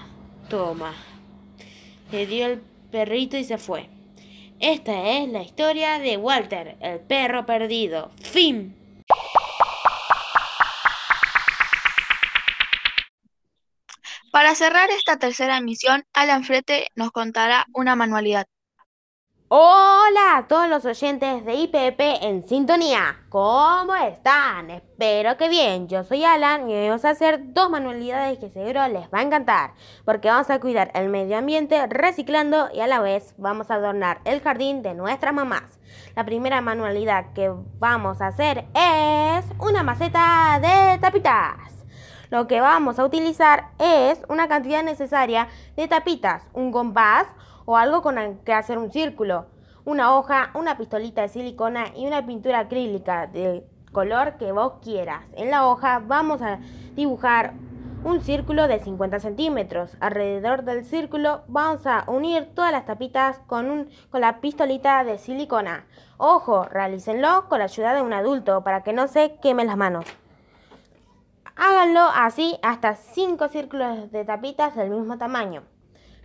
Toma. 0.49 0.93
Le 2.11 2.25
dio 2.25 2.47
el 2.47 2.61
perrito 2.91 3.37
y 3.37 3.43
se 3.43 3.57
fue. 3.57 3.89
Esta 4.61 5.09
es 5.09 5.27
la 5.27 5.41
historia 5.41 5.97
de 5.97 6.17
Walter, 6.17 6.77
el 6.81 6.99
perro 6.99 7.47
perdido. 7.47 8.11
Fin. 8.21 8.77
Para 14.31 14.53
cerrar 14.53 14.91
esta 14.91 15.17
tercera 15.17 15.57
emisión, 15.57 16.03
Alan 16.13 16.43
Frete 16.43 16.89
nos 16.93 17.09
contará 17.09 17.65
una 17.73 17.95
manualidad. 17.95 18.45
Hola 19.53 20.37
a 20.37 20.47
todos 20.47 20.69
los 20.69 20.85
oyentes 20.85 21.43
de 21.43 21.55
IPP 21.55 21.99
en 22.23 22.47
sintonía. 22.47 23.17
¿Cómo 23.27 23.93
están? 23.95 24.69
Espero 24.69 25.35
que 25.35 25.49
bien. 25.49 25.89
Yo 25.89 26.05
soy 26.05 26.23
Alan 26.23 26.69
y 26.69 26.73
hoy 26.73 26.87
vamos 26.87 27.03
a 27.03 27.09
hacer 27.09 27.51
dos 27.51 27.69
manualidades 27.69 28.39
que 28.39 28.49
seguro 28.49 28.87
les 28.87 29.09
va 29.13 29.19
a 29.19 29.23
encantar. 29.23 29.73
Porque 30.05 30.29
vamos 30.29 30.49
a 30.49 30.61
cuidar 30.61 30.89
el 30.93 31.09
medio 31.09 31.37
ambiente 31.37 31.85
reciclando 31.87 32.69
y 32.73 32.79
a 32.79 32.87
la 32.87 33.01
vez 33.01 33.33
vamos 33.37 33.69
a 33.69 33.73
adornar 33.75 34.21
el 34.23 34.39
jardín 34.39 34.83
de 34.83 34.93
nuestras 34.93 35.33
mamás. 35.33 35.81
La 36.15 36.23
primera 36.23 36.61
manualidad 36.61 37.33
que 37.33 37.51
vamos 37.77 38.21
a 38.21 38.27
hacer 38.27 38.67
es 38.73 39.45
una 39.59 39.83
maceta 39.83 40.61
de 40.61 40.97
tapitas. 40.99 41.57
Lo 42.29 42.47
que 42.47 42.61
vamos 42.61 42.97
a 42.99 43.03
utilizar 43.03 43.71
es 43.79 44.21
una 44.29 44.47
cantidad 44.47 44.81
necesaria 44.81 45.49
de 45.75 45.89
tapitas, 45.89 46.41
un 46.53 46.71
compás, 46.71 47.27
o 47.65 47.77
algo 47.77 48.01
con 48.01 48.17
el 48.17 48.39
que 48.39 48.53
hacer 48.53 48.77
un 48.77 48.91
círculo, 48.91 49.45
una 49.85 50.15
hoja, 50.15 50.51
una 50.53 50.77
pistolita 50.77 51.21
de 51.21 51.29
silicona 51.29 51.85
y 51.95 52.07
una 52.07 52.25
pintura 52.25 52.59
acrílica 52.59 53.27
de 53.27 53.65
color 53.91 54.37
que 54.37 54.51
vos 54.51 54.73
quieras. 54.81 55.23
En 55.33 55.51
la 55.51 55.67
hoja 55.67 56.01
vamos 56.05 56.41
a 56.41 56.59
dibujar 56.95 57.53
un 58.03 58.21
círculo 58.21 58.67
de 58.67 58.79
50 58.79 59.19
centímetros. 59.19 59.95
Alrededor 59.99 60.63
del 60.63 60.85
círculo 60.85 61.43
vamos 61.47 61.85
a 61.85 62.03
unir 62.07 62.49
todas 62.55 62.71
las 62.71 62.85
tapitas 62.85 63.39
con, 63.47 63.69
un, 63.69 63.89
con 64.09 64.21
la 64.21 64.41
pistolita 64.41 65.03
de 65.03 65.17
silicona. 65.17 65.85
Ojo, 66.17 66.65
realícenlo 66.65 67.47
con 67.47 67.59
la 67.59 67.65
ayuda 67.65 67.93
de 67.93 68.01
un 68.01 68.13
adulto 68.13 68.63
para 68.63 68.83
que 68.83 68.93
no 68.93 69.07
se 69.07 69.35
quemen 69.41 69.67
las 69.67 69.77
manos. 69.77 70.05
Háganlo 71.55 72.01
así 72.15 72.57
hasta 72.63 72.95
5 72.95 73.49
círculos 73.49 74.11
de 74.11 74.25
tapitas 74.25 74.75
del 74.75 74.89
mismo 74.89 75.17
tamaño. 75.17 75.63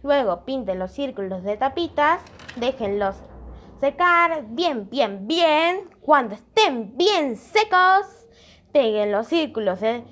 Luego 0.03 0.45
pinten 0.45 0.79
los 0.79 0.93
círculos 0.93 1.43
de 1.43 1.57
tapitas, 1.57 2.21
déjenlos 2.57 3.17
secar 3.81 4.45
bien, 4.49 4.89
bien, 4.91 5.27
bien. 5.27 5.91
Cuando 6.01 6.35
estén 6.35 6.97
bien 6.97 7.37
secos, 7.37 8.07
peguen 8.73 9.13
los 9.13 9.27
círculos 9.27 9.81
de, 9.81 10.05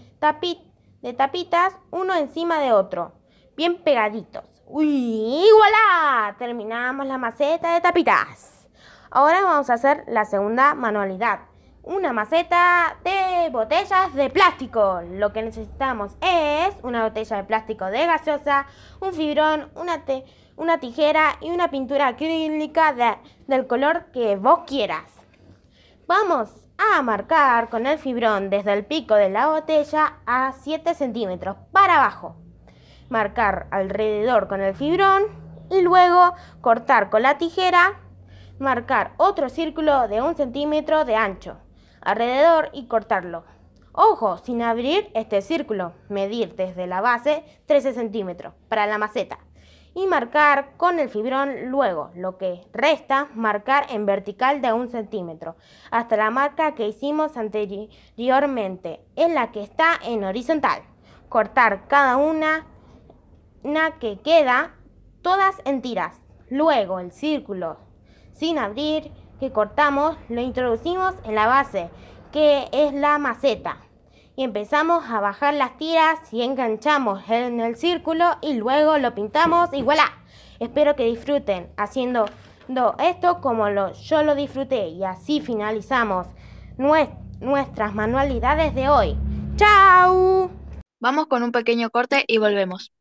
de 1.03 1.13
tapitas 1.13 1.77
uno 1.91 2.15
encima 2.15 2.61
de 2.61 2.73
otro, 2.73 3.13
bien 3.57 3.83
pegaditos. 3.83 4.45
¡Uy! 4.67 5.45
¡Voilà! 5.57 6.35
Terminamos 6.39 7.07
la 7.07 7.19
maceta 7.19 7.75
de 7.75 7.81
tapitas. 7.81 8.67
Ahora 9.11 9.43
vamos 9.43 9.71
a 9.71 9.75
hacer 9.75 10.05
la 10.09 10.25
segunda 10.25 10.75
manualidad. 10.75 11.41
Una 11.87 12.15
maceta 12.15 12.97
de 13.05 13.51
botellas 13.51 14.15
de 14.15 14.31
plástico. 14.31 15.03
Lo 15.03 15.35
que 15.35 15.43
necesitamos 15.43 16.17
es 16.23 16.75
una 16.83 17.05
botella 17.05 17.37
de 17.37 17.45
plástico 17.45 17.85
de 17.85 18.07
gaseosa, 18.07 18.67
un 19.01 19.13
fibrón, 19.13 19.71
una, 19.75 20.03
una 20.57 20.81
tijera 20.81 21.37
y 21.43 21.51
una 21.51 21.71
pintura 21.71 22.09
acrílica 22.09 23.19
del 23.47 23.67
color 23.67 24.07
que 24.13 24.37
vos 24.37 24.61
quieras. 24.67 25.05
Vamos 26.07 26.51
a 26.79 27.03
marcar 27.03 27.69
con 27.69 27.87
el 27.87 27.99
fibrón 27.99 28.49
desde 28.49 28.73
el 28.73 28.87
pico 28.87 29.15
de 29.15 29.29
la 29.29 29.49
botella 29.49 30.21
a 30.25 30.53
7 30.53 30.95
centímetros 30.95 31.57
para 31.71 31.97
abajo 31.97 32.37
marcar 33.11 33.67
alrededor 33.71 34.49
con 34.49 34.63
el 34.63 34.75
fibrón 34.75 35.25
y 35.71 35.83
luego 35.83 36.35
cortar 36.63 37.11
con 37.11 37.23
la 37.23 37.37
tijera, 37.37 38.01
marcar 38.59 39.13
otro 39.19 39.51
círculo 39.51 40.09
de 40.09 40.23
un 40.23 40.35
centímetro 40.35 41.05
de 41.05 41.17
ancho 41.17 41.59
alrededor 42.05 42.71
y 42.73 42.87
cortarlo. 42.87 43.45
Ojo, 43.93 44.39
sin 44.39 44.63
abrir 44.63 45.11
este 45.15 45.41
círculo, 45.41 45.93
medir 46.09 46.57
desde 46.57 46.87
la 46.87 47.01
base 47.01 47.45
13 47.67 47.95
centímetros 47.95 48.55
para 48.69 48.87
la 48.87 48.99
maceta 48.99 49.39
y 49.95 50.07
marcar 50.07 50.77
con 50.77 50.99
el 50.99 51.09
fibrón 51.09 51.71
luego 51.71 52.11
lo 52.17 52.37
que 52.37 52.67
resta 52.73 53.29
marcar 53.35 53.87
en 53.91 54.07
vertical 54.07 54.61
de 54.61 54.73
un 54.73 54.89
centímetro 54.89 55.55
hasta 55.93 56.17
la 56.17 56.31
marca 56.31 56.75
que 56.75 56.89
hicimos 56.89 57.37
anteriormente 57.37 59.01
en 59.15 59.35
la 59.35 59.53
que 59.53 59.63
está 59.63 60.01
en 60.05 60.25
horizontal 60.25 60.83
cortar 61.29 61.87
cada 61.87 62.17
una 62.17 62.67
una 63.65 63.99
que 63.99 64.21
queda 64.21 64.75
todas 65.23 65.57
en 65.65 65.81
tiras. 65.81 66.21
Luego 66.51 67.01
el 67.01 67.11
círculo 67.11 67.79
sin 68.35 68.59
abrir 68.59 69.11
cortamos 69.51 70.17
lo 70.29 70.41
introducimos 70.41 71.15
en 71.25 71.35
la 71.35 71.47
base 71.47 71.91
que 72.33 72.69
es 72.73 72.93
la 72.93 73.19
maceta 73.19 73.79
y 74.37 74.43
empezamos 74.43 75.05
a 75.09 75.21
bajar 75.21 75.55
las 75.55 75.77
tiras 75.77 76.19
y 76.33 76.43
enganchamos 76.43 77.23
en 77.29 77.61
el 77.61 77.77
círculo 77.77 78.25
y 78.43 78.55
luego 78.55 78.99
lo 78.99 79.15
pintamos 79.15 79.71
y 79.73 79.83
voilà. 79.83 80.11
Espero 80.59 80.97
que 80.97 81.05
disfruten 81.05 81.69
haciendo 81.77 82.27
esto 82.99 83.41
como 83.41 83.69
lo, 83.71 83.93
yo 83.93 84.23
lo 84.23 84.35
disfruté 84.35 84.89
y 84.89 85.05
así 85.05 85.41
finalizamos 85.41 86.27
nuestras 86.77 87.95
manualidades 87.95 88.75
de 88.75 88.89
hoy. 88.89 89.17
¡Chao! 89.57 90.51
Vamos 91.01 91.27
con 91.27 91.43
un 91.43 91.53
pequeño 91.53 91.91
corte 91.91 92.25
y 92.27 92.39
volvemos. 92.39 92.93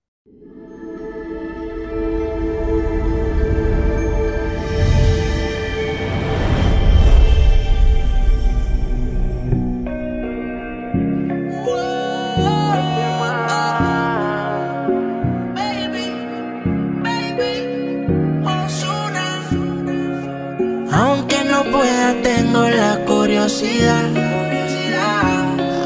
Tengo 22.22 22.70
la 22.70 22.99
curiosidad. 23.05 24.09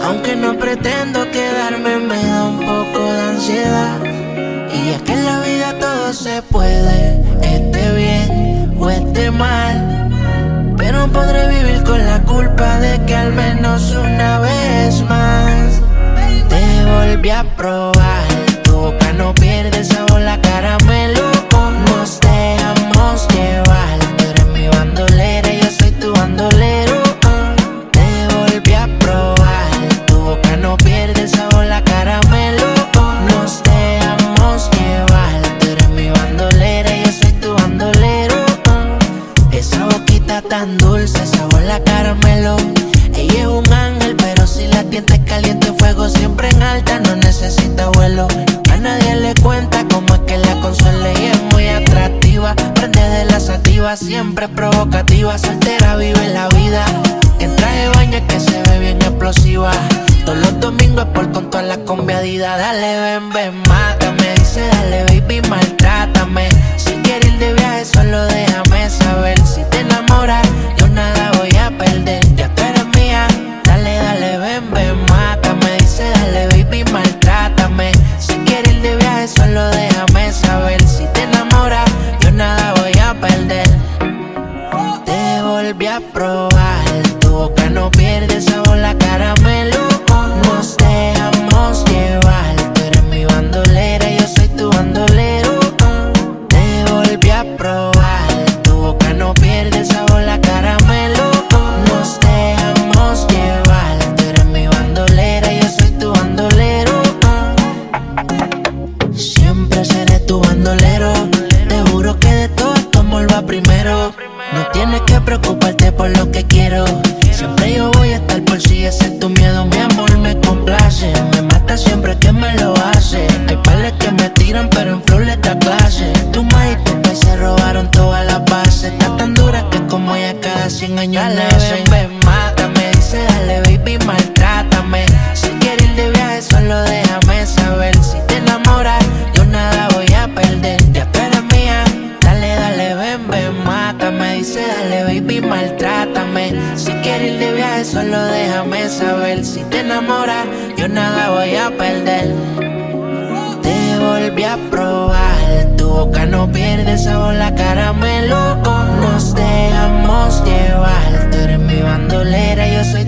Aunque 0.04 0.36
no 0.36 0.58
pretendo 0.58 1.30
quedarme, 1.32 1.98
me 1.98 2.24
da 2.24 2.44
un 2.46 2.60
poco 2.60 3.00
de 3.04 3.22
ansiedad. 3.22 3.98
Y 4.74 4.90
es 4.90 5.02
que 5.04 5.14
en 5.14 5.26
la 5.26 5.40
vida 5.42 5.80
todo 5.80 6.14
se 6.14 6.42
puede, 6.42 7.22
esté 7.42 7.96
bien 7.96 8.76
o 8.80 8.90
esté 8.90 9.32
mal. 9.32 10.10
Pero 10.78 11.08
podré 11.08 11.48
vivir 11.50 11.84
con 11.84 12.06
la 12.06 12.22
culpa 12.24 12.80
de 12.80 13.04
que 13.06 13.16
al 13.16 13.34
menos 13.34 13.96
una 13.96 14.40
vez 14.40 15.02
más 15.04 15.82
te 16.50 16.86
volví 16.86 17.30
a 17.30 17.44
probar. 17.56 18.37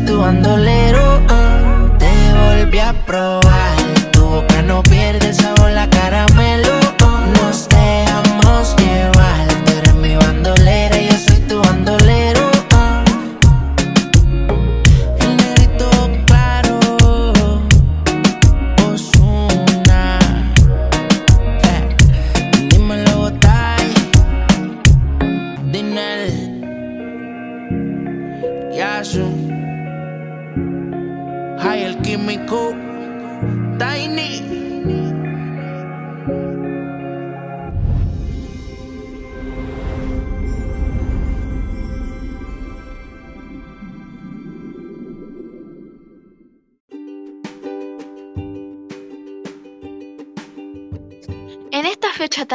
tu 0.09 0.17
bandolero. 0.17 1.21
Te 1.99 2.11
volví 2.33 2.79
a 2.79 2.93
probar. 3.05 3.78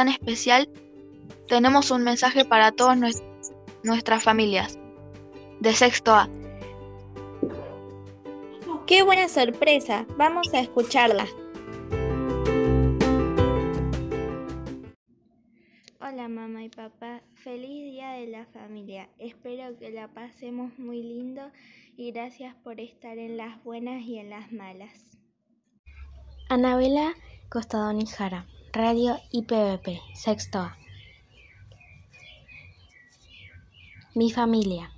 Tan 0.05 0.13
especial 0.13 0.69
tenemos 1.47 1.89
un 1.89 2.03
mensaje 2.03 2.45
para 2.45 2.71
todas 2.71 2.97
nues- 2.97 3.23
nuestras 3.83 4.23
familias. 4.23 4.77
De 5.59 5.73
sexto 5.73 6.13
A. 6.13 6.29
¡Qué 8.85 9.01
buena 9.01 9.27
sorpresa! 9.27 10.05
Vamos 10.17 10.53
a 10.53 10.59
escucharla. 10.59 11.25
Hola 15.99 16.27
mamá 16.27 16.63
y 16.63 16.69
papá, 16.69 17.21
feliz 17.33 17.91
día 17.91 18.11
de 18.11 18.27
la 18.27 18.45
familia. 18.45 19.09
Espero 19.17 19.75
que 19.79 19.89
la 19.89 20.07
pasemos 20.09 20.77
muy 20.77 21.01
lindo 21.01 21.41
y 21.97 22.11
gracias 22.11 22.53
por 22.63 22.79
estar 22.79 23.17
en 23.17 23.37
las 23.37 23.63
buenas 23.63 24.03
y 24.03 24.19
en 24.19 24.29
las 24.29 24.51
malas. 24.51 25.17
Anabela 26.49 27.15
Costadón 27.49 28.05
Jara, 28.05 28.45
Radio 28.75 29.15
IPVP, 29.31 30.01
sexto 30.13 30.59
A. 30.59 30.75
Mi 34.13 34.31
familia. 34.31 34.91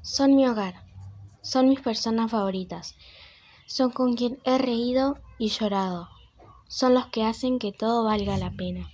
Son 0.00 0.34
mi 0.34 0.48
hogar. 0.48 0.72
Son 1.42 1.68
mis 1.68 1.82
personas 1.82 2.30
favoritas. 2.30 2.96
Son 3.66 3.90
con 3.90 4.14
quien 4.14 4.38
he 4.44 4.56
reído 4.56 5.18
y 5.36 5.48
llorado. 5.48 6.08
Son 6.68 6.94
los 6.94 7.08
que 7.08 7.22
hacen 7.22 7.58
que 7.58 7.70
todo 7.70 8.04
valga 8.04 8.38
la 8.38 8.50
pena. 8.50 8.88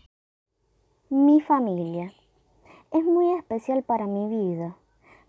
Mi 1.09 1.41
familia 1.41 2.13
es 2.91 3.05
muy 3.05 3.39
especial 3.39 3.85
para 3.85 4.09
mi 4.09 4.27
vida. 4.27 4.77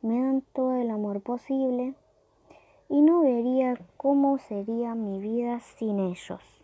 Me 0.02 0.20
dan 0.20 0.42
todo 0.52 0.82
el 0.82 0.90
amor 0.90 1.22
posible 1.22 1.94
y 2.90 3.02
no 3.02 3.22
vería 3.22 3.78
cómo 3.98 4.40
sería 4.40 4.96
mi 4.96 5.20
vida 5.20 5.60
sin 5.60 6.00
ellos. 6.00 6.55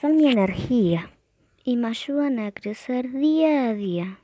Son 0.00 0.16
mi 0.16 0.30
energía 0.30 1.10
y 1.64 1.76
me 1.76 1.88
ayudan 1.88 2.38
a 2.38 2.52
crecer 2.52 3.10
día 3.10 3.68
a 3.68 3.74
día. 3.74 4.20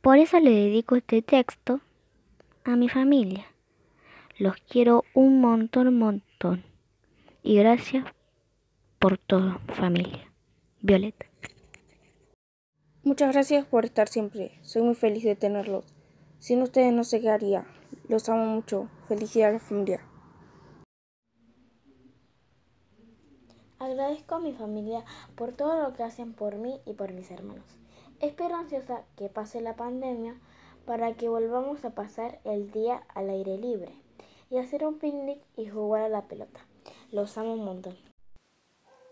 Por 0.00 0.16
eso 0.16 0.40
le 0.40 0.50
dedico 0.50 0.96
este 0.96 1.20
texto 1.20 1.82
a 2.64 2.74
mi 2.74 2.88
familia. 2.88 3.44
Los 4.38 4.56
quiero 4.66 5.04
un 5.12 5.42
montón, 5.42 5.98
montón. 5.98 6.64
Y 7.42 7.56
gracias 7.56 8.06
por 8.98 9.18
todo, 9.18 9.60
familia. 9.74 10.32
Violeta. 10.80 11.26
Muchas 13.02 13.34
gracias 13.34 13.66
por 13.66 13.84
estar 13.84 14.08
siempre. 14.08 14.58
Soy 14.62 14.80
muy 14.80 14.94
feliz 14.94 15.22
de 15.22 15.36
tenerlos. 15.36 15.84
Sin 16.38 16.62
ustedes 16.62 16.94
no 16.94 17.04
sé 17.04 17.20
qué 17.20 17.28
haría. 17.28 17.66
Los 18.08 18.30
amo 18.30 18.46
mucho. 18.46 18.88
A 19.10 19.14
la 19.50 19.58
familia. 19.58 20.07
Agradezco 23.78 24.34
a 24.34 24.40
mi 24.40 24.52
familia 24.52 25.04
por 25.36 25.52
todo 25.52 25.80
lo 25.80 25.94
que 25.94 26.02
hacen 26.02 26.32
por 26.32 26.56
mí 26.56 26.80
y 26.84 26.94
por 26.94 27.12
mis 27.12 27.30
hermanos. 27.30 27.64
Espero 28.20 28.56
ansiosa 28.56 29.02
que 29.16 29.28
pase 29.28 29.60
la 29.60 29.76
pandemia 29.76 30.34
para 30.84 31.14
que 31.14 31.28
volvamos 31.28 31.84
a 31.84 31.90
pasar 31.90 32.40
el 32.44 32.72
día 32.72 33.02
al 33.14 33.30
aire 33.30 33.56
libre 33.56 33.92
y 34.50 34.58
hacer 34.58 34.84
un 34.84 34.98
picnic 34.98 35.38
y 35.56 35.68
jugar 35.68 36.02
a 36.02 36.08
la 36.08 36.22
pelota. 36.22 36.60
Los 37.12 37.38
amo 37.38 37.52
un 37.52 37.64
montón. 37.64 37.96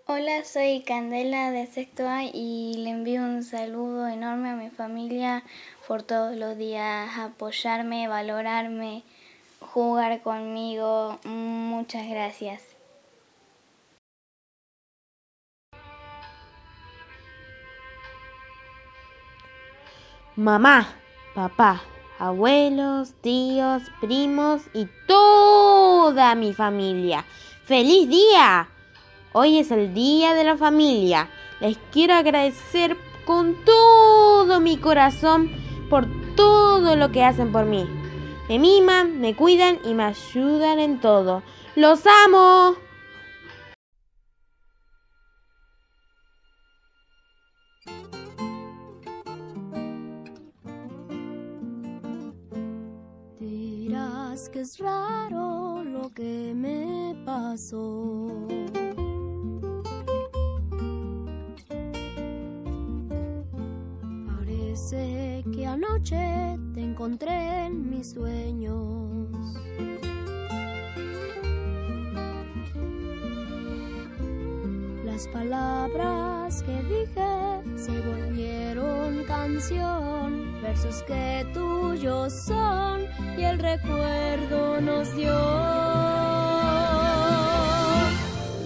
Hola, 0.09 0.45
soy 0.45 0.83
Candela 0.83 1.51
de 1.51 1.67
Sexto 1.67 2.09
A 2.09 2.25
y 2.25 2.75
le 2.79 2.91
envío 2.91 3.23
un 3.23 3.43
saludo 3.43 4.09
enorme 4.09 4.51
a 4.51 4.57
mi 4.57 4.71
familia 4.71 5.45
por 5.87 6.03
todos 6.03 6.37
los 6.37 6.57
días 6.57 7.09
apoyarme, 7.19 8.09
valorarme, 8.09 9.03
jugar 9.61 10.23
conmigo. 10.23 11.19
Muchas 11.25 12.09
gracias. 12.09 12.76
Mamá, 20.37 20.89
papá, 21.35 21.81
abuelos, 22.19 23.15
tíos, 23.23 23.83
primos 24.03 24.61
y 24.75 24.87
toda 25.07 26.35
mi 26.35 26.53
familia. 26.53 27.25
¡Feliz 27.65 28.07
día! 28.07 28.69
Hoy 29.33 29.59
es 29.59 29.71
el 29.71 29.95
Día 29.95 30.35
de 30.35 30.45
la 30.45 30.59
Familia. 30.59 31.31
Les 31.59 31.79
quiero 31.91 32.13
agradecer 32.13 32.99
con 33.25 33.57
todo 33.65 34.61
mi 34.61 34.77
corazón 34.77 35.51
por 35.89 36.07
todo 36.37 36.97
lo 36.97 37.11
que 37.13 37.25
hacen 37.25 37.51
por 37.51 37.65
mí. 37.65 37.89
Me 38.51 38.59
miman, 38.59 39.19
me 39.23 39.35
cuidan 39.35 39.79
y 39.87 39.95
me 39.95 40.05
ayudan 40.05 40.81
en 40.81 41.01
todo. 41.01 41.43
¡Los 41.77 42.03
amo! 42.27 42.77
Es 54.59 54.79
raro 54.79 55.85
lo 55.85 56.11
que 56.15 56.55
me 56.55 57.15
pasó. 57.27 58.49
Parece 64.27 65.45
que 65.53 65.67
anoche 65.67 66.59
te 66.75 66.83
encontré 66.83 67.67
en 67.67 67.91
mis 67.91 68.13
sueños. 68.13 69.29
Las 75.05 75.29
palabras 75.29 76.63
que 76.63 76.83
dije 76.85 77.77
se 77.77 78.01
volvieron 78.01 79.23
canción, 79.25 80.46
versos 80.67 81.05
que 81.05 81.47
tuyos 81.55 82.33
son 82.33 83.07
y 83.39 83.45
el 83.45 83.59
recuerdo 83.61 84.81
nos 84.81 85.15
dio 85.15 85.33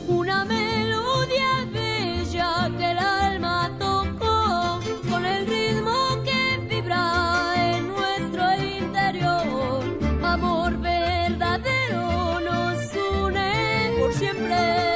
una 0.08 0.46
melodía 0.46 1.52
bella 1.70 2.70
que 2.78 2.90
el 2.92 2.98
alma 2.98 3.70
tocó 3.78 4.80
con 5.10 5.26
el 5.26 5.46
ritmo 5.46 5.94
que 6.24 6.58
vibra 6.70 7.04
en 7.74 7.88
nuestro 7.88 8.44
interior. 8.78 9.82
Amor 10.22 10.78
verdadero 10.78 12.40
nos 12.40 12.78
une 12.94 13.92
por 13.98 14.12
siempre. 14.14 14.89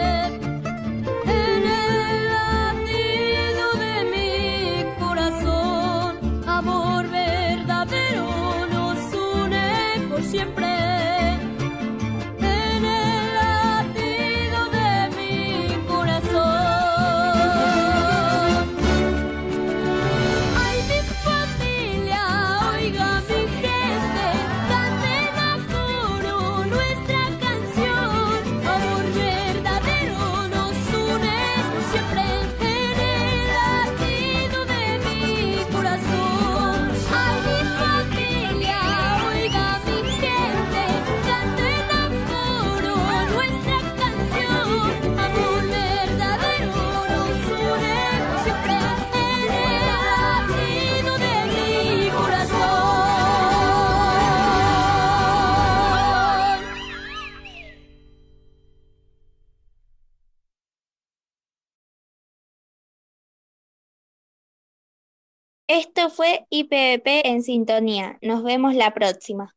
Esto 65.75 66.09
fue 66.09 66.47
IPVP 66.51 67.27
en 67.27 67.43
sintonía. 67.43 68.17
Nos 68.23 68.45
vemos 68.45 68.77
la 68.77 68.95
próxima. 68.95 69.57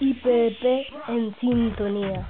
IPVP 0.00 0.86
en 1.06 1.36
sintonía. 1.40 2.28